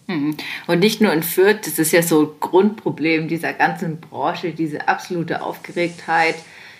[0.07, 0.35] Mhm.
[0.65, 4.87] Und nicht nur in Fürth, das ist ja so ein Grundproblem dieser ganzen Branche, diese
[4.87, 6.35] absolute Aufgeregtheit,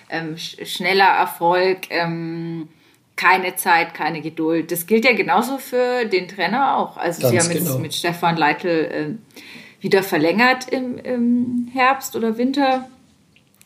[0.10, 2.70] ähm, schneller Erfolg, ähm,
[3.16, 4.72] keine Zeit, keine Geduld.
[4.72, 6.98] Das gilt ja genauso für den Trainer auch.
[6.98, 7.78] Also Ganz Sie haben jetzt genau.
[7.78, 9.44] mit Stefan Leitl äh,
[9.84, 12.88] wieder verlängert im, im Herbst oder Winter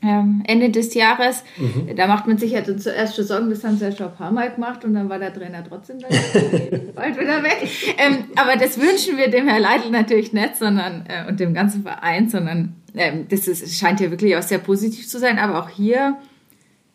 [0.01, 1.43] ähm, Ende des Jahres.
[1.57, 1.95] Mhm.
[1.95, 4.31] Da macht man sich ja zuerst schon Sorgen, das haben sie ja schon ein paar
[4.31, 5.97] Mal gemacht und dann war der Trainer trotzdem
[6.95, 7.67] bald wieder weg.
[7.97, 11.83] Ähm, aber das wünschen wir dem Herr Leitl natürlich nicht, sondern äh, und dem ganzen
[11.83, 15.69] Verein, sondern ähm, das ist, scheint ja wirklich auch sehr positiv zu sein, aber auch
[15.69, 16.17] hier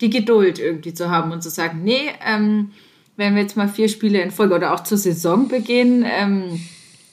[0.00, 2.72] die Geduld irgendwie zu haben und zu sagen, nee, ähm,
[3.16, 6.60] wenn wir jetzt mal vier Spiele in Folge oder auch zur Saisonbeginn ähm,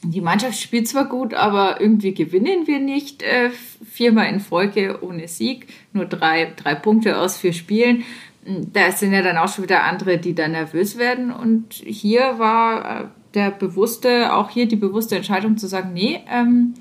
[0.03, 5.27] die Mannschaft spielt zwar gut, aber irgendwie gewinnen wir nicht äh, viermal in Folge ohne
[5.27, 8.03] Sieg, nur drei, drei Punkte aus vier Spielen.
[8.45, 11.31] Da sind ja dann auch schon wieder andere, die da nervös werden.
[11.31, 16.73] Und hier war äh, der bewusste, auch hier die bewusste Entscheidung zu sagen, nee, ähm,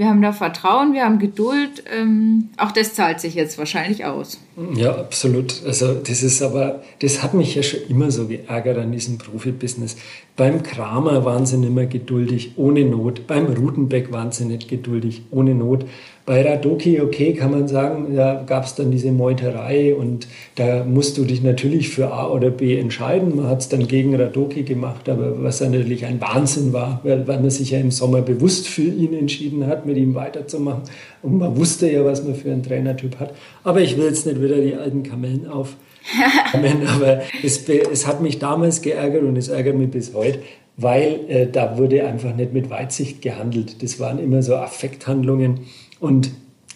[0.00, 1.84] wir haben da Vertrauen, wir haben Geduld.
[1.94, 4.40] Ähm, auch das zahlt sich jetzt wahrscheinlich aus.
[4.74, 5.62] Ja, absolut.
[5.66, 9.96] Also das ist aber, das hat mich ja schon immer so geärgert an diesem Profibusiness.
[10.36, 13.26] Beim Kramer waren sie nicht mehr geduldig, ohne Not.
[13.26, 15.84] Beim Rutenbeck waren sie nicht geduldig, ohne Not.
[16.26, 21.18] Bei Radoki, okay, kann man sagen, da gab es dann diese Meuterei und da musst
[21.18, 23.34] du dich natürlich für A oder B entscheiden.
[23.36, 27.26] Man hat es dann gegen Radoki gemacht, aber was dann natürlich ein Wahnsinn war, weil,
[27.26, 30.82] weil man sich ja im Sommer bewusst für ihn entschieden hat, mit ihm weiterzumachen.
[31.22, 33.34] Und man wusste ja, was man für einen Trainertyp hat.
[33.64, 35.76] Aber ich will jetzt nicht wieder die alten Kamellen auf.
[36.52, 40.38] aber es, es hat mich damals geärgert und es ärgert mich bis heute,
[40.76, 43.82] weil äh, da wurde einfach nicht mit Weitsicht gehandelt.
[43.82, 45.60] Das waren immer so Affekthandlungen
[46.00, 46.30] und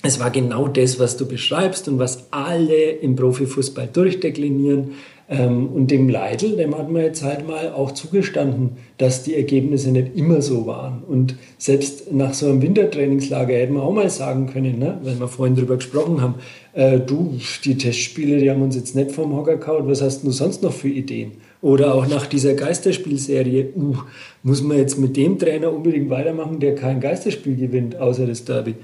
[0.06, 4.90] es war genau das, was du beschreibst und was alle im Profifußball durchdeklinieren.
[5.26, 9.90] Ähm, und dem Leidl, dem hat man jetzt halt mal auch zugestanden, dass die Ergebnisse
[9.90, 11.02] nicht immer so waren.
[11.08, 15.28] Und selbst nach so einem Wintertrainingslager hätten wir auch mal sagen können, ne, weil wir
[15.28, 16.34] vorhin darüber gesprochen haben,
[16.74, 20.30] äh, du, die Testspiele, die haben uns jetzt nicht vom Hocker kaut, was hast du
[20.30, 21.32] sonst noch für Ideen?
[21.62, 23.96] Oder auch nach dieser Geisterspielserie, uh,
[24.42, 28.74] muss man jetzt mit dem Trainer unbedingt weitermachen, der kein Geisterspiel gewinnt, außer das Derby.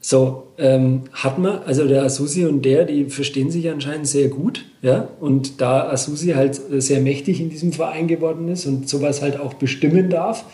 [0.00, 4.64] So, ähm, hat man, also der Asusi und der, die verstehen sich anscheinend sehr gut,
[4.80, 9.40] ja, und da Asusi halt sehr mächtig in diesem Verein geworden ist und sowas halt
[9.40, 10.44] auch bestimmen darf,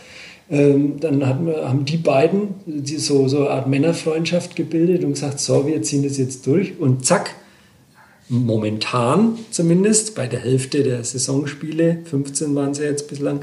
[0.51, 5.13] ähm, dann hat man, haben die beiden die so, so eine Art Männerfreundschaft gebildet und
[5.13, 7.35] gesagt, so, wir ziehen das jetzt durch und zack,
[8.29, 13.41] momentan zumindest, bei der Hälfte der Saisonspiele, 15 waren sie jetzt bislang,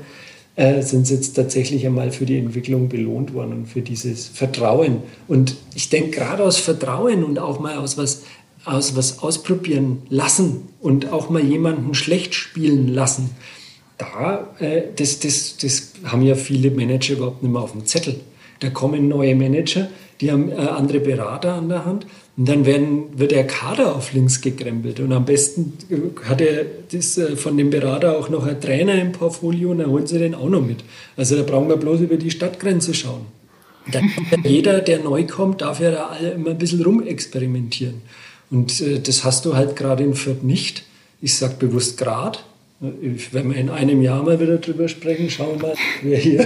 [0.56, 4.98] äh, sind sie jetzt tatsächlich einmal für die Entwicklung belohnt worden und für dieses Vertrauen.
[5.28, 8.24] Und ich denke, gerade aus Vertrauen und auch mal aus was,
[8.66, 13.30] aus was ausprobieren lassen und auch mal jemanden schlecht spielen lassen,
[13.98, 18.20] da, äh, das, das, das haben ja viele Manager überhaupt nicht mehr auf dem Zettel.
[18.60, 22.06] Da kommen neue Manager, die haben äh, andere Berater an der Hand
[22.38, 25.00] und dann werden, wird der Kader auf links gekrempelt.
[25.00, 25.74] Und am besten
[26.24, 29.90] hat er das äh, von dem Berater auch noch ein Trainer im Portfolio und dann
[29.90, 30.84] holen sie den auch noch mit.
[31.18, 33.26] Also da brauchen wir bloß über die Stadtgrenze schauen.
[33.92, 34.10] Dann
[34.44, 38.02] jeder, der neu kommt, darf ja da immer ein bisschen rumexperimentieren.
[38.50, 40.84] Und äh, das hast du halt gerade in Fürth nicht.
[41.22, 42.40] Ich sage bewusst gerade,
[42.82, 46.42] wenn wir in einem Jahr mal wieder drüber sprechen, schauen wir mal, ob wir hier,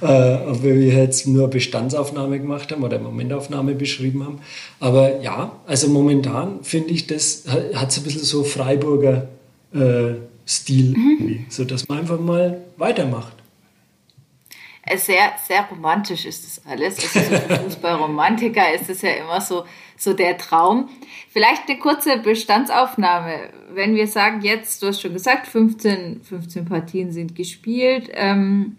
[0.00, 4.38] äh, ob wir jetzt nur Bestandsaufnahme gemacht haben oder Momentaufnahme beschrieben haben.
[4.78, 9.26] Aber ja, also momentan finde ich, das hat so ein bisschen so Freiburger
[9.74, 10.14] äh,
[10.46, 11.46] Stil, mhm.
[11.48, 13.34] so dass man einfach mal weitermacht.
[14.94, 16.96] Sehr, sehr romantisch ist das alles.
[16.96, 19.64] Also für Fußballromantiker ist es ja immer so,
[19.96, 20.88] so der Traum.
[21.30, 23.50] Vielleicht eine kurze Bestandsaufnahme.
[23.72, 28.10] Wenn wir sagen, jetzt, du hast schon gesagt, 15, 15 Partien sind gespielt.
[28.12, 28.76] Ähm,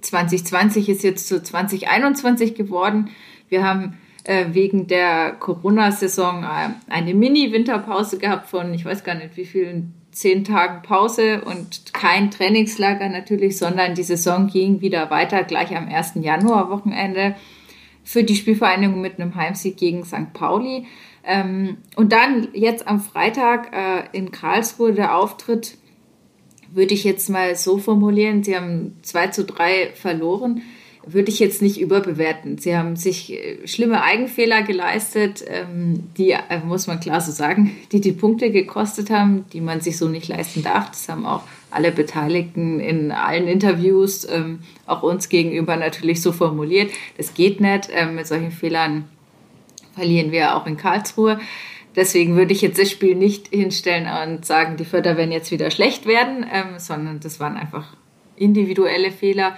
[0.00, 3.10] 2020 äh, ist jetzt zu 2021 geworden.
[3.48, 9.36] Wir haben äh, wegen der Corona-Saison äh, eine Mini-Winterpause gehabt von, ich weiß gar nicht
[9.36, 15.42] wie vielen, zehn Tagen Pause und kein Trainingslager natürlich, sondern die Saison ging wieder weiter
[15.42, 16.12] gleich am 1.
[16.16, 17.34] Januar-Wochenende
[18.04, 20.32] für die Spielvereinigung mit einem Heimsieg gegen St.
[20.32, 20.86] Pauli.
[21.24, 25.78] Ähm, und dann jetzt am Freitag äh, in Karlsruhe der Auftritt,
[26.70, 30.62] würde ich jetzt mal so formulieren, sie haben 2 zu 3 verloren.
[31.06, 32.58] Würde ich jetzt nicht überbewerten.
[32.58, 37.76] Sie haben sich äh, schlimme Eigenfehler geleistet, ähm, die, äh, muss man klar so sagen,
[37.92, 40.90] die die Punkte gekostet haben, die man sich so nicht leisten darf.
[40.90, 46.92] Das haben auch alle Beteiligten in allen Interviews, ähm, auch uns gegenüber natürlich so formuliert.
[47.16, 47.88] Das geht nicht.
[47.92, 49.04] Ähm, mit solchen Fehlern
[49.94, 51.38] verlieren wir auch in Karlsruhe.
[51.96, 55.70] Deswegen würde ich jetzt das Spiel nicht hinstellen und sagen, die Förder werden jetzt wieder
[55.70, 56.44] schlecht werden,
[56.78, 57.96] sondern das waren einfach
[58.34, 59.56] individuelle Fehler.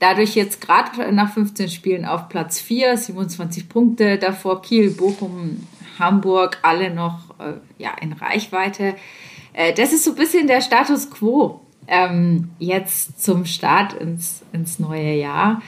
[0.00, 5.66] Dadurch jetzt gerade nach 15 Spielen auf Platz 4, 27 Punkte, davor Kiel, Bochum,
[5.98, 8.94] Hamburg, alle noch äh, ja, in Reichweite.
[9.52, 14.78] Äh, das ist so ein bisschen der Status quo ähm, jetzt zum Start ins, ins
[14.78, 15.62] neue Jahr.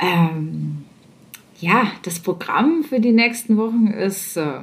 [0.00, 0.84] Ähm,
[1.60, 4.60] ja, das Programm für die nächsten Wochen ist, äh,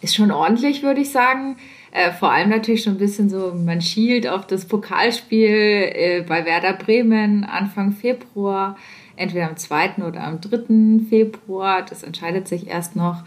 [0.00, 1.56] ist schon ordentlich, würde ich sagen.
[1.92, 6.44] Äh, vor allem natürlich schon ein bisschen so, man schielt auf das Pokalspiel äh, bei
[6.44, 8.76] Werder Bremen Anfang Februar,
[9.16, 9.96] entweder am 2.
[10.06, 11.04] oder am 3.
[11.08, 11.82] Februar.
[11.82, 13.24] Das entscheidet sich erst noch.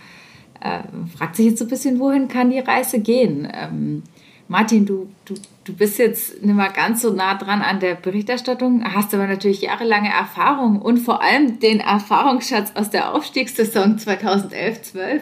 [0.62, 0.80] Äh,
[1.18, 3.50] fragt sich jetzt so ein bisschen, wohin kann die Reise gehen?
[3.54, 4.04] Ähm,
[4.48, 5.34] Martin, du, du,
[5.66, 9.62] du bist jetzt nicht mal ganz so nah dran an der Berichterstattung, hast aber natürlich
[9.62, 15.20] jahrelange Erfahrung und vor allem den Erfahrungsschatz aus der Aufstiegssaison 2011-12.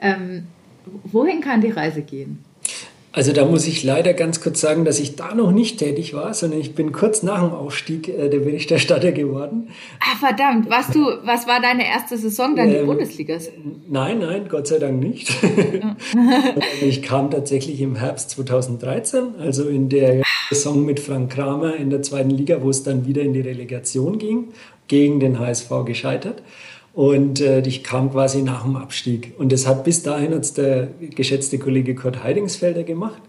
[0.00, 0.46] Ähm,
[1.04, 2.44] wohin kann die Reise gehen?
[3.10, 6.34] Also da muss ich leider ganz kurz sagen, dass ich da noch nicht tätig war,
[6.34, 9.68] sondern ich bin kurz nach dem Aufstieg äh, der Berichterstatter geworden.
[10.00, 13.38] Ah, verdammt, was du, was war deine erste Saison dann ähm, die Bundesliga?
[13.88, 15.30] Nein, nein, Gott sei Dank nicht.
[16.82, 22.02] ich kam tatsächlich im Herbst 2013, also in der Saison mit Frank Kramer in der
[22.02, 24.48] zweiten Liga, wo es dann wieder in die Relegation ging,
[24.86, 26.42] gegen den HSV gescheitert.
[26.98, 29.32] Und äh, ich kam quasi nach dem Abstieg.
[29.38, 33.22] Und das hat bis dahin hat's der geschätzte Kollege Kurt Heidingsfelder gemacht.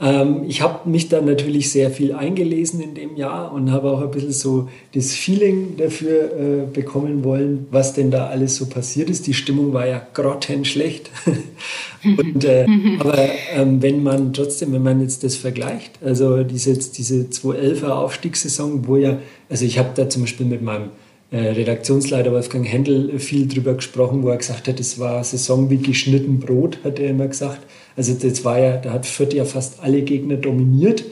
[0.00, 4.00] Ähm, ich habe mich dann natürlich sehr viel eingelesen in dem Jahr und habe auch
[4.00, 9.10] ein bisschen so das Feeling dafür äh, bekommen wollen, was denn da alles so passiert
[9.10, 9.26] ist.
[9.26, 11.10] Die Stimmung war ja grottenschlecht.
[12.02, 12.64] und, äh,
[12.98, 18.88] aber ähm, wenn man trotzdem, wenn man jetzt das vergleicht, also diese, diese 2011er Aufstiegssaison,
[18.88, 19.18] wo ja,
[19.50, 20.88] also ich habe da zum Beispiel mit meinem
[21.32, 26.38] Redaktionsleiter Wolfgang Händel viel drüber gesprochen, wo er gesagt hat, es war Saison wie geschnitten
[26.38, 27.60] Brot, hat er immer gesagt.
[27.96, 31.04] Also das war ja, da hat Fürth ja fast alle Gegner dominiert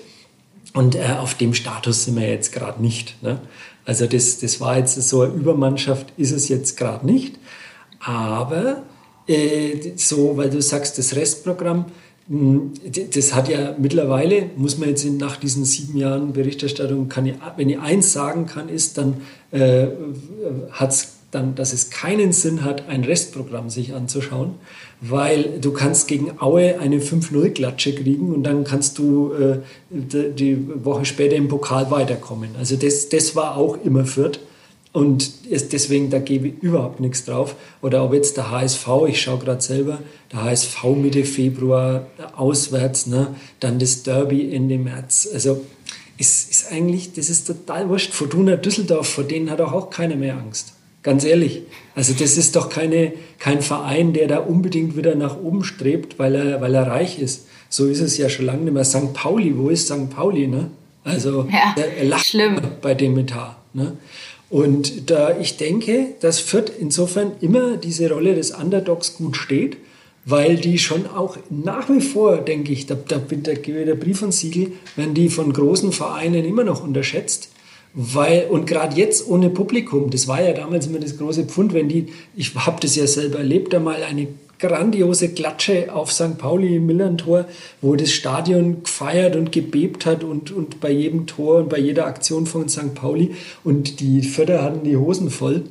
[0.72, 3.20] und äh, auf dem Status sind wir jetzt gerade nicht.
[3.22, 3.40] Ne?
[3.84, 7.38] Also das, das war jetzt so eine Übermannschaft, ist es jetzt gerade nicht.
[8.00, 8.82] Aber
[9.26, 11.86] äh, so, weil du sagst, das Restprogramm,
[12.26, 17.78] das hat ja mittlerweile, muss man jetzt nach diesen sieben Jahren Berichterstattung, ich, wenn ich
[17.78, 19.18] eins sagen kann, ist, dann
[19.50, 19.88] äh,
[20.70, 24.54] hat dann, dass es keinen Sinn hat, ein Restprogramm sich anzuschauen,
[25.00, 29.58] weil du kannst gegen Aue eine 5-0-Klatsche kriegen und dann kannst du äh,
[29.90, 32.50] die Woche später im Pokal weiterkommen.
[32.58, 34.38] Also das, das war auch immer Fürth.
[34.94, 37.56] Und deswegen, da gebe ich überhaupt nichts drauf.
[37.82, 39.98] Oder ob jetzt der HSV, ich schaue gerade selber,
[40.30, 43.34] der HSV Mitte Februar auswärts, ne?
[43.58, 45.28] dann das Derby Ende März.
[45.34, 45.64] Also
[46.16, 48.12] ist, ist eigentlich, das ist total wurscht.
[48.12, 50.74] Fortuna Düsseldorf, vor denen hat auch, auch keiner mehr Angst.
[51.02, 51.62] Ganz ehrlich.
[51.96, 56.36] Also das ist doch keine, kein Verein, der da unbedingt wieder nach oben strebt, weil
[56.36, 57.48] er, weil er reich ist.
[57.68, 58.84] So ist es ja schon lange nicht mehr.
[58.84, 59.12] St.
[59.12, 60.08] Pauli, wo ist St.
[60.10, 60.46] Pauli?
[60.46, 60.70] Ne?
[61.02, 62.60] Also ja, er lacht schlimm.
[62.80, 63.56] bei dem Etat.
[63.72, 63.96] Ne?
[64.50, 69.76] Und da ich denke, dass Fürth insofern immer diese Rolle des Underdogs gut steht,
[70.26, 74.22] weil die schon auch nach wie vor, denke ich, da, da, da gebe der Brief
[74.22, 77.50] und Siegel, werden die von großen Vereinen immer noch unterschätzt.
[77.92, 81.88] Weil, und gerade jetzt ohne Publikum, das war ja damals immer das große Pfund, wenn
[81.88, 84.26] die, ich habe das ja selber erlebt, einmal eine
[84.58, 86.38] grandiose Klatsche auf St.
[86.38, 87.46] Pauli im Millantor,
[87.80, 92.06] wo das Stadion gefeiert und gebebt hat und, und bei jedem Tor und bei jeder
[92.06, 92.94] Aktion von St.
[92.94, 95.64] Pauli und die Förder hatten die Hosen voll.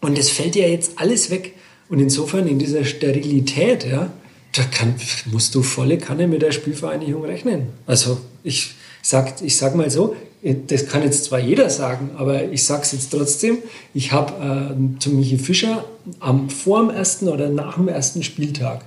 [0.00, 1.54] Und das fällt ja jetzt alles weg.
[1.88, 4.12] Und insofern in dieser Sterilität, ja,
[4.52, 4.94] da kann,
[5.26, 7.68] musst du volle Kanne mit der Spielvereinigung rechnen.
[7.86, 10.16] Also ich sag, ich sag mal so,
[10.54, 13.58] das kann jetzt zwar jeder sagen, aber ich sage es jetzt trotzdem.
[13.94, 15.84] Ich habe äh, zu Michi Fischer
[16.20, 18.84] am, vor dem ersten oder nach dem ersten Spieltag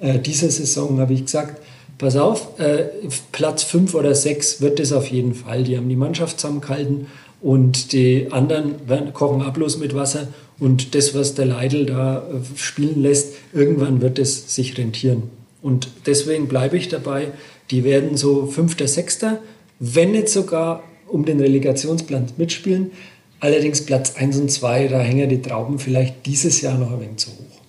[0.00, 1.60] äh, dieser Saison habe ich gesagt,
[1.98, 2.84] pass auf, äh,
[3.32, 5.64] Platz fünf oder sechs wird es auf jeden Fall.
[5.64, 7.06] Die haben die Mannschaft zusammengehalten
[7.40, 12.22] und die anderen werden, kochen ablos mit Wasser und das, was der Leidl da äh,
[12.56, 15.24] spielen lässt, irgendwann wird es sich rentieren.
[15.62, 17.32] Und deswegen bleibe ich dabei,
[17.70, 19.40] die werden so Fünfter, Sechster,
[19.78, 22.92] wenn nicht sogar um den Relegationsplan mitspielen.
[23.40, 27.16] Allerdings Platz 1 und 2, da hängen die Trauben vielleicht dieses Jahr noch ein wenig
[27.16, 27.60] zu hoch.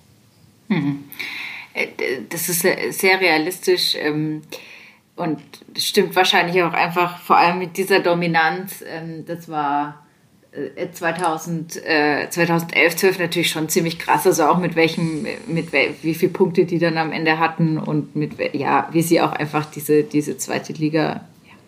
[0.69, 1.03] Hm.
[2.29, 4.41] Das ist sehr realistisch ähm,
[5.15, 5.39] und
[5.77, 8.83] stimmt wahrscheinlich auch einfach, vor allem mit dieser Dominanz.
[8.85, 10.05] Ähm, das war
[10.93, 16.33] 2000, äh, 2011, 12 natürlich schon ziemlich krass, also auch mit welchem, mit wie viele
[16.33, 20.37] Punkte die dann am Ende hatten und mit, ja, wie sie auch einfach diese, diese
[20.37, 21.21] zweite Liga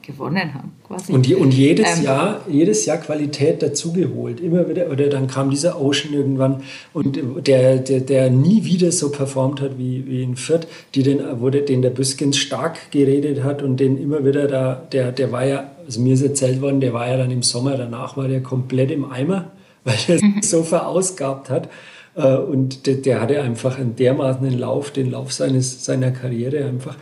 [0.03, 0.73] gewonnen haben.
[0.87, 1.11] Quasi.
[1.11, 4.39] Und, die, und jedes ähm, Jahr, jedes Jahr Qualität dazugeholt.
[4.39, 6.61] Immer wieder, oder dann kam dieser Ocean irgendwann
[6.93, 11.39] und der, der, der nie wieder so performt hat wie, wie in Fürth, die den,
[11.39, 15.45] wurde, den der Büskens stark geredet hat und den immer wieder da, der, der war
[15.45, 18.43] ja, also mir ist erzählt worden, der war ja dann im Sommer danach, war der
[18.43, 19.51] komplett im Eimer,
[19.83, 20.41] weil er mhm.
[20.41, 21.69] so verausgabt hat.
[22.15, 26.95] Äh, und der, der hatte einfach einen dermaßen Lauf, den Lauf seines, seiner Karriere einfach.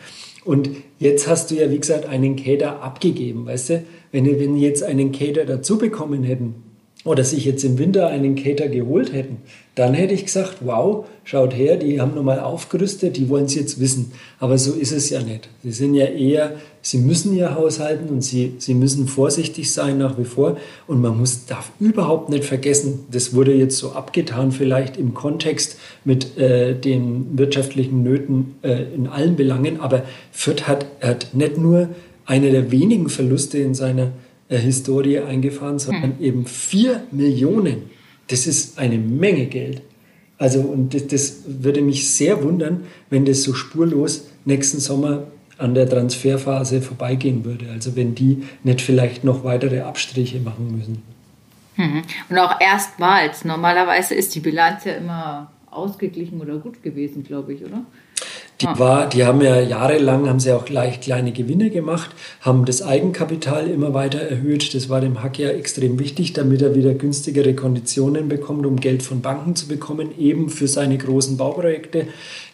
[0.45, 0.69] Und
[1.01, 3.83] jetzt hast du ja, wie gesagt, einen Cater abgegeben, weißt du?
[4.11, 6.55] Wenn wir jetzt einen Cater dazu bekommen hätten
[7.03, 9.37] oder sich jetzt im Winter einen Cater geholt hätten,
[9.75, 13.79] dann hätte ich gesagt, wow, schaut her, die haben nochmal aufgerüstet, die wollen es jetzt
[13.79, 14.11] wissen.
[14.39, 15.49] Aber so ist es ja nicht.
[15.63, 20.17] Sie sind ja eher, sie müssen ihr Haushalten und sie, sie müssen vorsichtig sein nach
[20.17, 20.57] wie vor.
[20.87, 25.77] Und man muss, darf überhaupt nicht vergessen, das wurde jetzt so abgetan, vielleicht im Kontext
[26.05, 29.79] mit äh, den wirtschaftlichen Nöten äh, in allen Belangen.
[29.79, 31.89] Aber Fürth hat, hat nicht nur
[32.25, 34.11] eine der wenigen Verluste in seiner
[34.49, 36.23] äh, Historie eingefahren, sondern hm.
[36.23, 37.91] eben vier Millionen
[38.31, 39.81] das ist eine Menge Geld.
[40.37, 45.27] Also, und das, das würde mich sehr wundern, wenn das so spurlos nächsten Sommer
[45.61, 47.67] an der Transferphase vorbeigehen würde.
[47.71, 51.03] Also wenn die nicht vielleicht noch weitere Abstriche machen müssen.
[51.77, 52.03] Mhm.
[52.29, 53.45] Und auch erstmals.
[53.45, 57.81] Normalerweise ist die Bilanz ja immer ausgeglichen oder gut gewesen, glaube ich, oder?
[58.61, 62.83] Die, war, die haben ja jahrelang, haben sie auch gleich kleine Gewinne gemacht, haben das
[62.83, 64.75] Eigenkapital immer weiter erhöht.
[64.75, 69.01] Das war dem Hack ja extrem wichtig, damit er wieder günstigere Konditionen bekommt, um Geld
[69.01, 72.07] von Banken zu bekommen, eben für seine großen Bauprojekte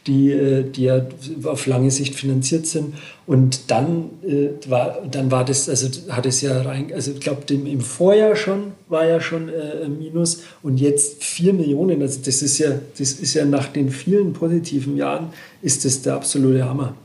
[0.07, 1.05] die, äh, die ja
[1.43, 2.95] auf lange Sicht finanziert sind.
[3.25, 7.41] Und dann, äh, war, dann war das, also hat es ja rein, also ich glaube,
[7.53, 12.01] im Vorjahr schon war ja schon äh, ein Minus und jetzt vier Millionen.
[12.01, 15.27] Also das ist ja, das ist ja nach den vielen positiven Jahren,
[15.61, 16.95] ist das der absolute Hammer.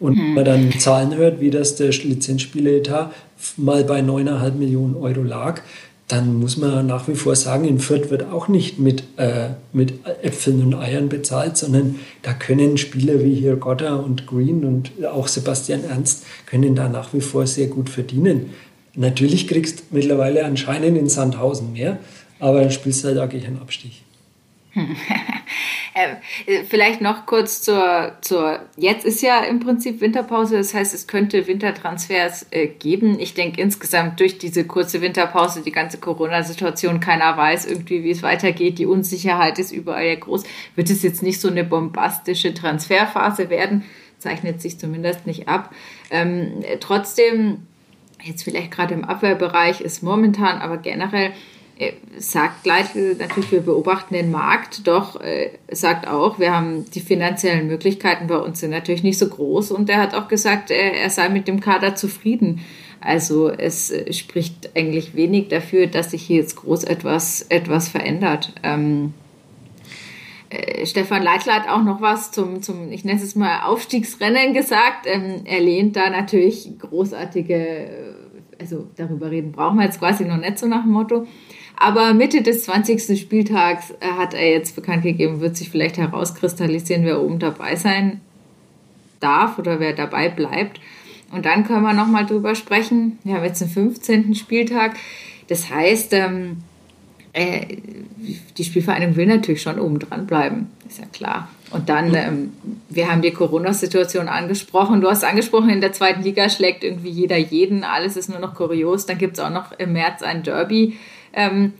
[0.00, 0.18] Und mhm.
[0.18, 3.12] wenn man dann Zahlen hört, wie das der Lizenzspieletat
[3.56, 5.60] mal bei 9,5 Millionen Euro lag,
[6.08, 9.92] dann muss man nach wie vor sagen, in Fürth wird auch nicht mit, äh, mit
[10.22, 15.28] Äpfeln und Eiern bezahlt, sondern da können Spieler wie hier Gotta und Green und auch
[15.28, 18.54] Sebastian Ernst können da nach wie vor sehr gut verdienen.
[18.94, 21.98] Natürlich kriegst du mittlerweile anscheinend in Sandhausen mehr,
[22.40, 24.02] aber dann spielst du halt auch einen Abstich.
[26.46, 31.06] Äh, vielleicht noch kurz zur, zur, jetzt ist ja im Prinzip Winterpause, das heißt, es
[31.06, 33.18] könnte Wintertransfers äh, geben.
[33.18, 38.22] Ich denke insgesamt durch diese kurze Winterpause, die ganze Corona-Situation, keiner weiß irgendwie, wie es
[38.22, 40.44] weitergeht, die Unsicherheit ist überall ja groß,
[40.74, 43.84] wird es jetzt nicht so eine bombastische Transferphase werden,
[44.18, 45.72] zeichnet sich zumindest nicht ab.
[46.10, 47.66] Ähm, trotzdem,
[48.22, 51.32] jetzt vielleicht gerade im Abwehrbereich ist momentan, aber generell
[52.18, 57.68] sagt gleich natürlich, wir beobachten den Markt, doch äh, sagt auch, wir haben die finanziellen
[57.68, 61.10] Möglichkeiten bei uns sind natürlich nicht so groß und er hat auch gesagt, er, er
[61.10, 62.60] sei mit dem Kader zufrieden.
[63.00, 68.52] Also es äh, spricht eigentlich wenig dafür, dass sich hier jetzt groß etwas, etwas verändert.
[68.64, 69.14] Ähm,
[70.50, 75.06] äh, Stefan Leitler hat auch noch was zum, zum ich nenne es mal Aufstiegsrennen gesagt.
[75.06, 78.16] Ähm, er lehnt da natürlich großartige,
[78.60, 81.26] also darüber reden brauchen wir jetzt quasi noch nicht so nach dem Motto.
[81.80, 83.20] Aber Mitte des 20.
[83.20, 88.20] Spieltags äh, hat er jetzt bekannt gegeben, wird sich vielleicht herauskristallisieren, wer oben dabei sein
[89.20, 90.80] darf oder wer dabei bleibt.
[91.30, 93.18] Und dann können wir nochmal drüber sprechen.
[93.22, 94.34] Wir haben jetzt den 15.
[94.34, 94.96] Spieltag.
[95.46, 96.58] Das heißt, ähm,
[97.32, 97.76] äh,
[98.56, 101.48] die Spielvereinigung will natürlich schon oben dran bleiben, ist ja klar.
[101.70, 102.52] Und dann, ähm,
[102.88, 105.00] wir haben die Corona-Situation angesprochen.
[105.00, 107.84] Du hast angesprochen, in der zweiten Liga schlägt irgendwie jeder jeden.
[107.84, 109.06] Alles ist nur noch kurios.
[109.06, 110.98] Dann gibt es auch noch im März ein Derby
[111.32, 111.74] ähm,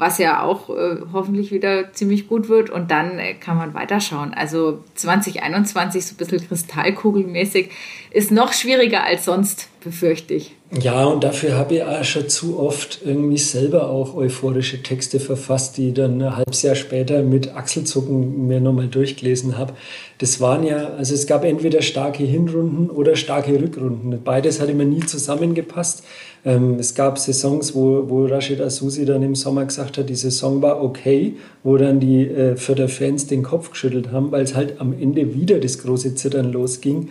[0.00, 2.70] was ja auch äh, hoffentlich wieder ziemlich gut wird.
[2.70, 4.32] Und dann äh, kann man weiterschauen.
[4.32, 7.70] Also 2021 so ein bisschen kristallkugelmäßig
[8.10, 10.56] ist noch schwieriger als sonst, befürchte ich.
[10.72, 15.76] Ja, und dafür habe ich auch schon zu oft irgendwie selber auch euphorische Texte verfasst,
[15.76, 19.74] die dann ein halbes Jahr später mit Achselzucken mir nochmal durchgelesen habe.
[20.18, 24.22] Das waren ja, also es gab entweder starke Hinrunden oder starke Rückrunden.
[24.22, 26.04] Beides hat immer nie zusammengepasst.
[26.44, 30.62] Ähm, es gab Saisons, wo, wo Rashid Asusi dann im Sommer gesagt hat, die Saison
[30.62, 34.94] war okay, wo dann die äh, Fans den Kopf geschüttelt haben, weil es halt am
[34.98, 37.10] Ende wieder das große Zittern losging.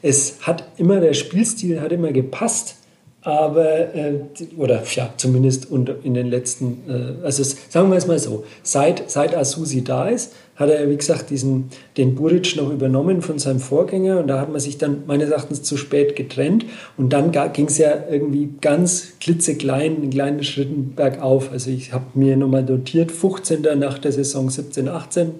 [0.00, 2.76] Es hat immer, der Spielstil hat immer gepasst
[3.24, 4.14] aber, äh,
[4.56, 9.36] oder ja, zumindest in den letzten, äh, also sagen wir es mal so, seit, seit
[9.36, 14.20] Asusi da ist, hat er, wie gesagt, diesen, den Buric noch übernommen von seinem Vorgänger
[14.20, 16.64] und da hat man sich dann meines Erachtens zu spät getrennt
[16.96, 21.52] und dann ging es ja irgendwie ganz klitzeklein, in kleinen Schritten bergauf.
[21.52, 23.62] Also ich habe mir nochmal notiert, 15.
[23.78, 25.34] nach der Saison 17, 18,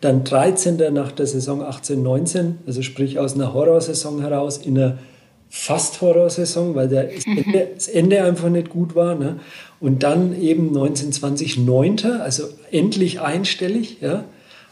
[0.00, 0.78] dann 13.
[0.92, 4.98] nach der Saison 18, 19, also sprich aus einer Horrorsaison heraus in einer
[5.50, 9.14] fast Horrorsaison, weil der das Ende, das Ende einfach nicht gut war.
[9.14, 9.40] Ne?
[9.80, 13.98] Und dann eben 1920 Neunter, also endlich einstellig.
[14.00, 14.24] Ja?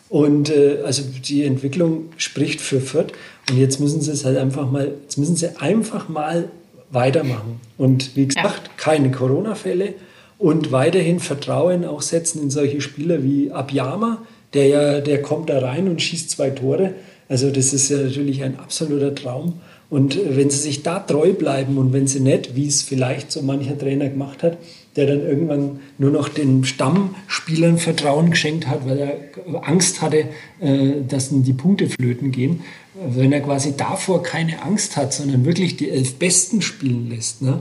[0.09, 3.13] Und äh, also die Entwicklung spricht für Fürth.
[3.51, 6.49] Und jetzt müssen sie es halt einfach mal, jetzt müssen sie einfach mal
[6.91, 7.61] weitermachen.
[7.79, 8.73] Und wie gesagt, ja.
[8.77, 9.95] keine Corona-Fälle
[10.39, 14.23] und weiterhin Vertrauen auch setzen in solche Spieler wie Abiyama,
[14.55, 16.95] der ja, der kommt da rein und schießt zwei Tore.
[17.29, 19.55] Also das ist ja natürlich ein absoluter Traum.
[19.89, 23.43] Und wenn sie sich da treu bleiben und wenn sie nicht, wie es vielleicht so
[23.43, 24.59] mancher Trainer gemacht hat,
[24.97, 30.29] der dann irgendwann nur noch den Stammspielern Vertrauen geschenkt hat, weil er Angst hatte,
[30.61, 32.65] äh, dass die Punkte flöten gehen.
[32.95, 37.43] Wenn er quasi davor keine Angst hat, sondern wirklich die elf Besten spielen lässt.
[37.43, 37.61] Ne?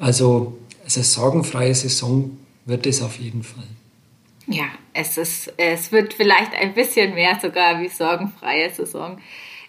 [0.00, 3.64] Also, also sorgenfreie Saison wird es auf jeden Fall.
[4.48, 9.18] Ja, es, ist, es wird vielleicht ein bisschen mehr sogar wie sorgenfreie Saison.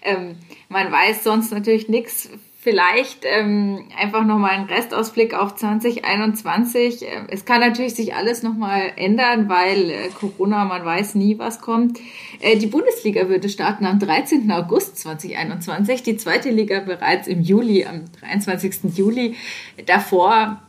[0.02, 0.38] Ähm,
[0.70, 2.30] man weiß sonst natürlich nichts.
[2.62, 7.04] Vielleicht ähm, einfach nochmal ein Restausblick auf 2021.
[7.04, 11.62] Ähm, es kann natürlich sich alles nochmal ändern, weil äh, Corona, man weiß nie, was
[11.62, 12.00] kommt.
[12.42, 14.52] Äh, die Bundesliga würde starten am 13.
[14.52, 18.94] August 2021, die zweite Liga bereits im Juli, am 23.
[18.94, 19.38] Juli.
[19.86, 20.62] Davor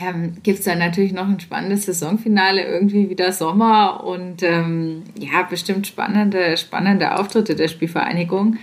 [0.00, 5.42] ähm, gibt es dann natürlich noch ein spannendes Saisonfinale, irgendwie wieder Sommer und ähm, ja,
[5.42, 8.58] bestimmt spannende, spannende Auftritte der Spielvereinigung.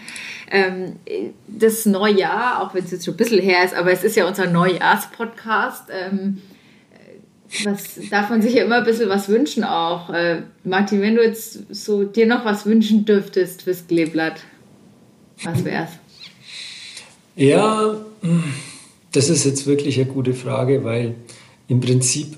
[0.51, 0.97] Ähm,
[1.47, 4.27] das Neujahr, auch wenn es jetzt schon ein bisschen her ist, aber es ist ja
[4.27, 5.85] unser Neujahrspodcast.
[5.89, 6.41] Ähm,
[7.63, 10.09] was darf man sich ja immer ein bisschen was wünschen auch.
[10.09, 14.41] Äh, Martin, wenn du jetzt so dir noch was wünschen dürftest fürs Kleeblatt,
[15.43, 15.91] was wär's?
[17.35, 17.95] Ja,
[19.11, 21.15] das ist jetzt wirklich eine gute Frage, weil
[21.67, 22.37] im Prinzip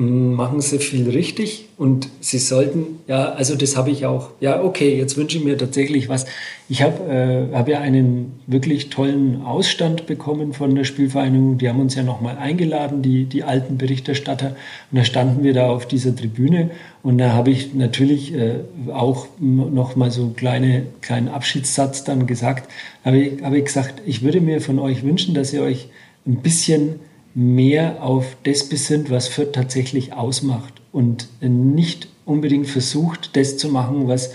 [0.00, 4.96] machen sie viel richtig und sie sollten, ja, also das habe ich auch, ja, okay,
[4.96, 6.24] jetzt wünsche ich mir tatsächlich was.
[6.70, 7.04] Ich habe
[7.52, 11.58] äh, hab ja einen wirklich tollen Ausstand bekommen von der Spielvereinigung.
[11.58, 14.56] Die haben uns ja nochmal eingeladen, die, die alten Berichterstatter.
[14.90, 16.70] Und da standen wir da auf dieser Tribüne
[17.02, 18.60] und da habe ich natürlich äh,
[18.92, 22.70] auch nochmal so einen kleine, kleinen Abschiedssatz dann gesagt.
[23.04, 25.88] Habe ich, hab ich gesagt, ich würde mir von euch wünschen, dass ihr euch
[26.26, 27.00] ein bisschen
[27.40, 34.08] mehr auf das besinnt, was Fürth tatsächlich ausmacht und nicht unbedingt versucht, das zu machen,
[34.08, 34.32] was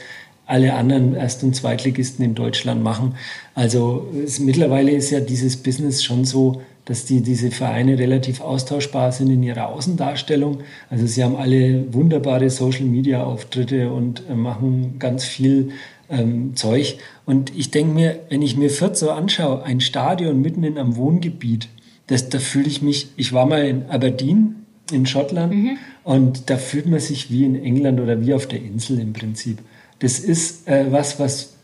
[0.47, 3.15] alle anderen Erst- und Zweitligisten in Deutschland machen.
[3.53, 9.11] Also es, mittlerweile ist ja dieses Business schon so, dass die, diese Vereine relativ austauschbar
[9.11, 10.59] sind in ihrer Außendarstellung.
[10.89, 15.69] Also sie haben alle wunderbare Social-Media-Auftritte und äh, machen ganz viel
[16.09, 16.97] ähm, Zeug.
[17.25, 20.95] Und ich denke mir, wenn ich mir Fürth so anschaue, ein Stadion mitten in einem
[20.95, 21.69] Wohngebiet,
[22.07, 25.77] das, da fühle ich mich, ich war mal in Aberdeen in Schottland mhm.
[26.03, 29.59] und da fühlt man sich wie in England oder wie auf der Insel im Prinzip.
[29.99, 31.55] Das ist äh, was, was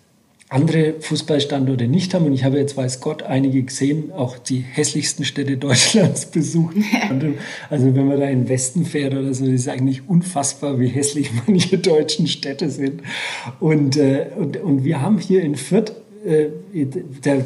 [0.51, 2.25] andere Fußballstandorte nicht haben.
[2.25, 6.75] Und ich habe jetzt, weiß Gott, einige gesehen, auch die hässlichsten Städte Deutschlands besucht.
[7.69, 11.31] also wenn man da in den Westen fährt oder so, ist eigentlich unfassbar, wie hässlich
[11.47, 13.01] manche deutschen Städte sind.
[13.59, 15.93] Und, äh, und, und wir haben hier in Fürth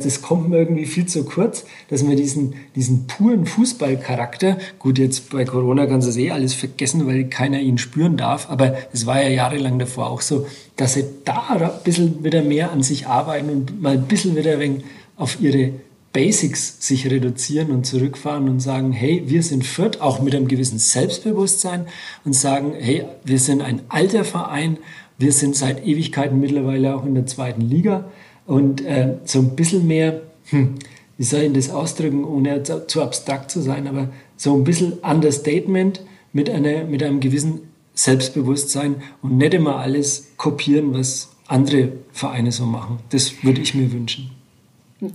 [0.03, 5.29] das kommt mir irgendwie viel zu kurz, dass man diesen, diesen puren Fußballcharakter, gut, jetzt
[5.29, 9.05] bei Corona kannst du das eh alles vergessen, weil keiner ihn spüren darf, aber es
[9.05, 10.45] war ja jahrelang davor auch so,
[10.75, 14.59] dass sie da ein bisschen wieder mehr an sich arbeiten und mal ein bisschen wieder
[14.59, 14.83] ein
[15.15, 15.71] auf ihre
[16.11, 20.79] Basics sich reduzieren und zurückfahren und sagen, hey, wir sind Fürth, auch mit einem gewissen
[20.79, 21.87] Selbstbewusstsein
[22.23, 24.77] und sagen, hey, wir sind ein alter Verein,
[25.17, 28.05] wir sind seit Ewigkeiten mittlerweile auch in der zweiten Liga
[28.45, 30.75] und äh, so ein bisschen mehr, hm,
[31.17, 36.01] wie soll ich das ausdrücken, ohne zu abstrakt zu sein, aber so ein bisschen Understatement
[36.33, 37.61] mit, einer, mit einem gewissen
[37.93, 42.99] Selbstbewusstsein und nicht immer alles kopieren, was andere Vereine so machen.
[43.09, 44.31] Das würde ich mir wünschen.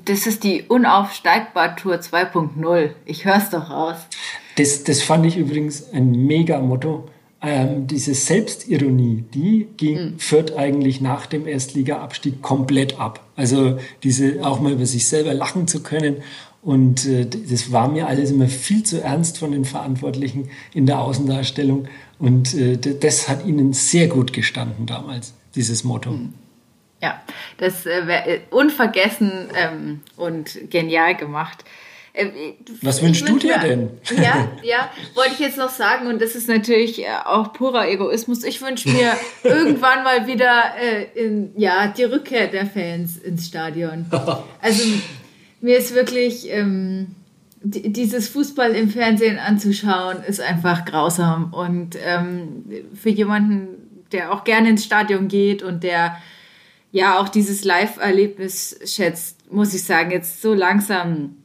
[0.04, 2.90] Das ist die Unaufsteigbar-Tour 2.0.
[3.04, 3.96] Ich höre es doch raus.
[4.56, 7.08] Das, das fand ich übrigens ein mega Motto
[7.42, 10.18] ähm, diese Selbstironie, die ging, mhm.
[10.18, 13.24] führt eigentlich nach dem Erstliga-Abstieg komplett ab.
[13.36, 16.16] Also diese auch mal über sich selber lachen zu können.
[16.62, 21.00] Und äh, das war mir alles immer viel zu ernst von den Verantwortlichen in der
[21.00, 21.88] Außendarstellung.
[22.18, 26.10] Und äh, das hat ihnen sehr gut gestanden damals, dieses Motto.
[26.10, 26.34] Mhm.
[27.02, 27.22] Ja,
[27.56, 31.64] das äh, wäre äh, unvergessen ähm, und genial gemacht.
[32.12, 33.90] Äh, Was wünschst du dir denn?
[34.16, 38.42] Ja, ja, wollte ich jetzt noch sagen und das ist natürlich äh, auch purer Egoismus.
[38.42, 39.12] Ich wünsche mir
[39.44, 44.06] irgendwann mal wieder äh, in, ja die Rückkehr der Fans ins Stadion.
[44.62, 44.84] Also
[45.60, 47.14] mir ist wirklich ähm,
[47.62, 53.68] dieses Fußball im Fernsehen anzuschauen ist einfach grausam und ähm, für jemanden,
[54.12, 56.16] der auch gerne ins Stadion geht und der
[56.92, 61.36] ja auch dieses Live-Erlebnis schätzt, muss ich sagen, jetzt so langsam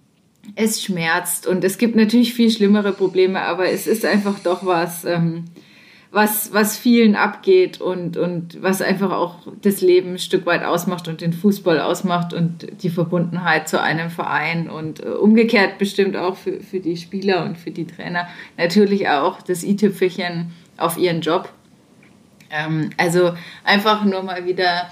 [0.55, 5.05] es schmerzt und es gibt natürlich viel schlimmere Probleme, aber es ist einfach doch was,
[5.05, 5.45] ähm,
[6.11, 11.09] was, was vielen abgeht und, und was einfach auch das Leben ein Stück weit ausmacht
[11.09, 16.37] und den Fußball ausmacht und die Verbundenheit zu einem Verein und äh, umgekehrt bestimmt auch
[16.37, 18.27] für, für die Spieler und für die Trainer
[18.57, 21.49] natürlich auch das i-Tüpfelchen auf ihren Job.
[22.49, 23.33] Ähm, also
[23.65, 24.89] einfach nur mal wieder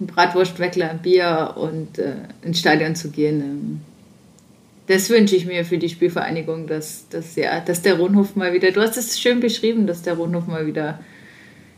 [0.00, 3.40] ein Bratwurstweckler, ein Bier und äh, ins Stadion zu gehen.
[3.40, 3.80] Ähm,
[4.86, 8.70] das wünsche ich mir für die Spielvereinigung, dass, dass, ja, dass der Rundhof mal wieder,
[8.70, 10.98] du hast es schön beschrieben, dass der Rundhof mal wieder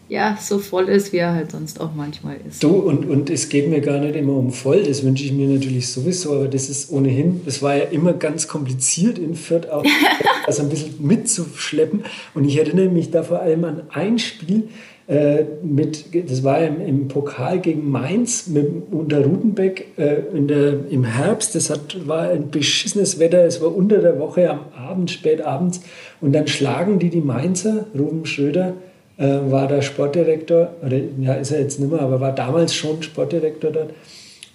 [0.08, 2.62] ja, so voll ist, wie er halt sonst auch manchmal ist.
[2.62, 5.48] Du, und, und es geht mir gar nicht immer um voll, das wünsche ich mir
[5.48, 9.84] natürlich sowieso, aber das ist ohnehin, das war ja immer ganz kompliziert in Fürth auch,
[10.46, 12.04] also ein bisschen mitzuschleppen.
[12.34, 14.68] Und ich erinnere mich da vor allem an ein Spiel,
[15.08, 20.90] äh, mit, das war im, im, Pokal gegen Mainz mit, unter Rudenbeck äh, in der,
[20.90, 21.54] im Herbst.
[21.54, 23.44] Das hat, war ein beschissenes Wetter.
[23.44, 25.80] Es war unter der Woche am Abend, spät abends.
[26.20, 27.86] Und dann schlagen die die Mainzer.
[27.96, 28.74] Ruben Schröder
[29.16, 33.02] äh, war der Sportdirektor, oder ja, ist er jetzt nicht mehr, aber war damals schon
[33.02, 33.90] Sportdirektor dort.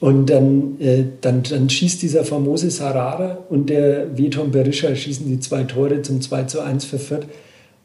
[0.02, 5.40] Und dann, äh, dann, dann schießt dieser famose Sarara und der Veton Berisha schießen die
[5.40, 7.28] zwei Tore zum 2 zu 1 für Fürth.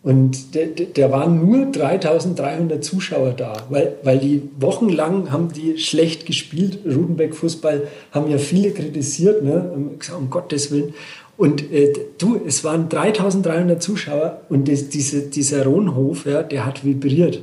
[0.06, 6.78] Und der waren nur 3300 Zuschauer da, weil, weil die wochenlang haben die schlecht gespielt.
[6.86, 9.68] Rudenbeck Fußball haben ja viele kritisiert, ne?
[9.98, 10.94] Gesagt, um Gottes Willen.
[11.36, 16.84] Und äh, du, es waren 3300 Zuschauer und das, diese, dieser Rohnhof, ja, der hat
[16.84, 17.42] vibriert.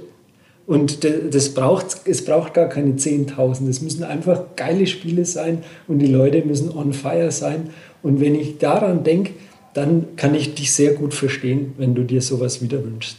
[0.66, 3.68] Und das braucht, es braucht gar keine 10.000.
[3.68, 7.72] Es müssen einfach geile Spiele sein und die Leute müssen on fire sein.
[8.01, 9.34] Und wenn ich daran denke,
[9.74, 13.17] dann kann ich dich sehr gut verstehen, wenn du dir sowas wieder wünschst.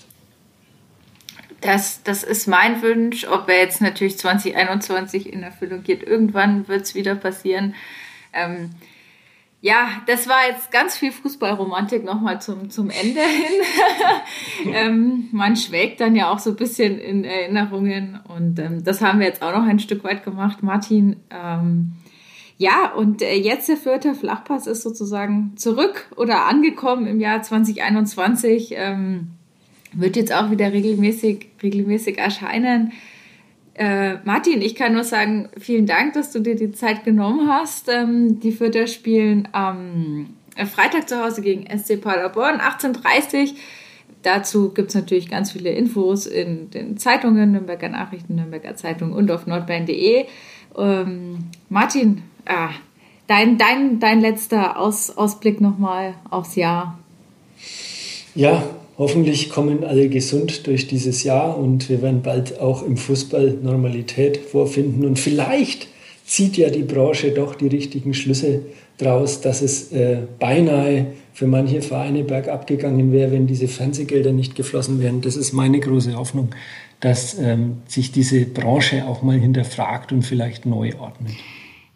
[1.61, 6.03] Das, das ist mein Wunsch, ob er jetzt natürlich 2021 in Erfüllung geht.
[6.03, 7.75] Irgendwann wird es wieder passieren.
[8.35, 8.71] Ähm,
[9.63, 13.63] ja, das war jetzt ganz viel Fußballromantik nochmal zum, zum Ende hin.
[14.75, 19.21] ähm, man schwelgt dann ja auch so ein bisschen in Erinnerungen und ähm, das haben
[19.21, 20.63] wir jetzt auch noch ein Stück weit gemacht.
[20.63, 21.95] Martin, ähm,
[22.57, 28.75] ja, und äh, jetzt der vierte Flachpass ist sozusagen zurück oder angekommen im Jahr 2021.
[28.77, 29.29] Ähm,
[29.93, 32.93] wird jetzt auch wieder regelmäßig, regelmäßig erscheinen.
[33.75, 37.89] Äh, Martin, ich kann nur sagen, vielen Dank, dass du dir die Zeit genommen hast.
[37.89, 43.55] Ähm, die Fürther spielen am äh, Freitag zu Hause gegen SC Paderborn, 18.30
[44.25, 49.31] Dazu gibt es natürlich ganz viele Infos in den Zeitungen, Nürnberger Nachrichten, Nürnberger Zeitung und
[49.31, 50.25] auf nordbayern.de.
[50.79, 51.39] Ähm,
[51.69, 52.71] Martin, ah,
[53.27, 56.99] dein, dein, dein letzter Aus, Ausblick nochmal aufs Jahr.
[58.35, 58.63] Ja,
[58.99, 64.39] hoffentlich kommen alle gesund durch dieses Jahr und wir werden bald auch im Fußball Normalität
[64.39, 65.05] vorfinden.
[65.05, 65.89] Und vielleicht
[66.25, 68.63] zieht ja die Branche doch die richtigen Schlüsse
[68.99, 74.55] draus, dass es äh, beinahe für manche Vereine bergab gegangen wäre, wenn diese Fernsehgelder nicht
[74.55, 75.21] geflossen wären.
[75.21, 76.51] Das ist meine große Hoffnung,
[77.01, 81.35] dass ähm, sich diese Branche auch mal hinterfragt und vielleicht neu ordnet.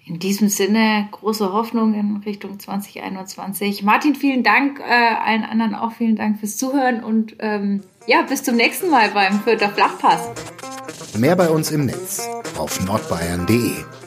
[0.09, 3.83] In diesem Sinne große Hoffnung in Richtung 2021.
[3.83, 8.43] Martin, vielen Dank, äh, allen anderen auch vielen Dank fürs Zuhören und ähm, ja, bis
[8.43, 10.31] zum nächsten Mal beim Fürther Flachpass.
[11.19, 13.98] Mehr bei uns im Netz auf nordbayern.de.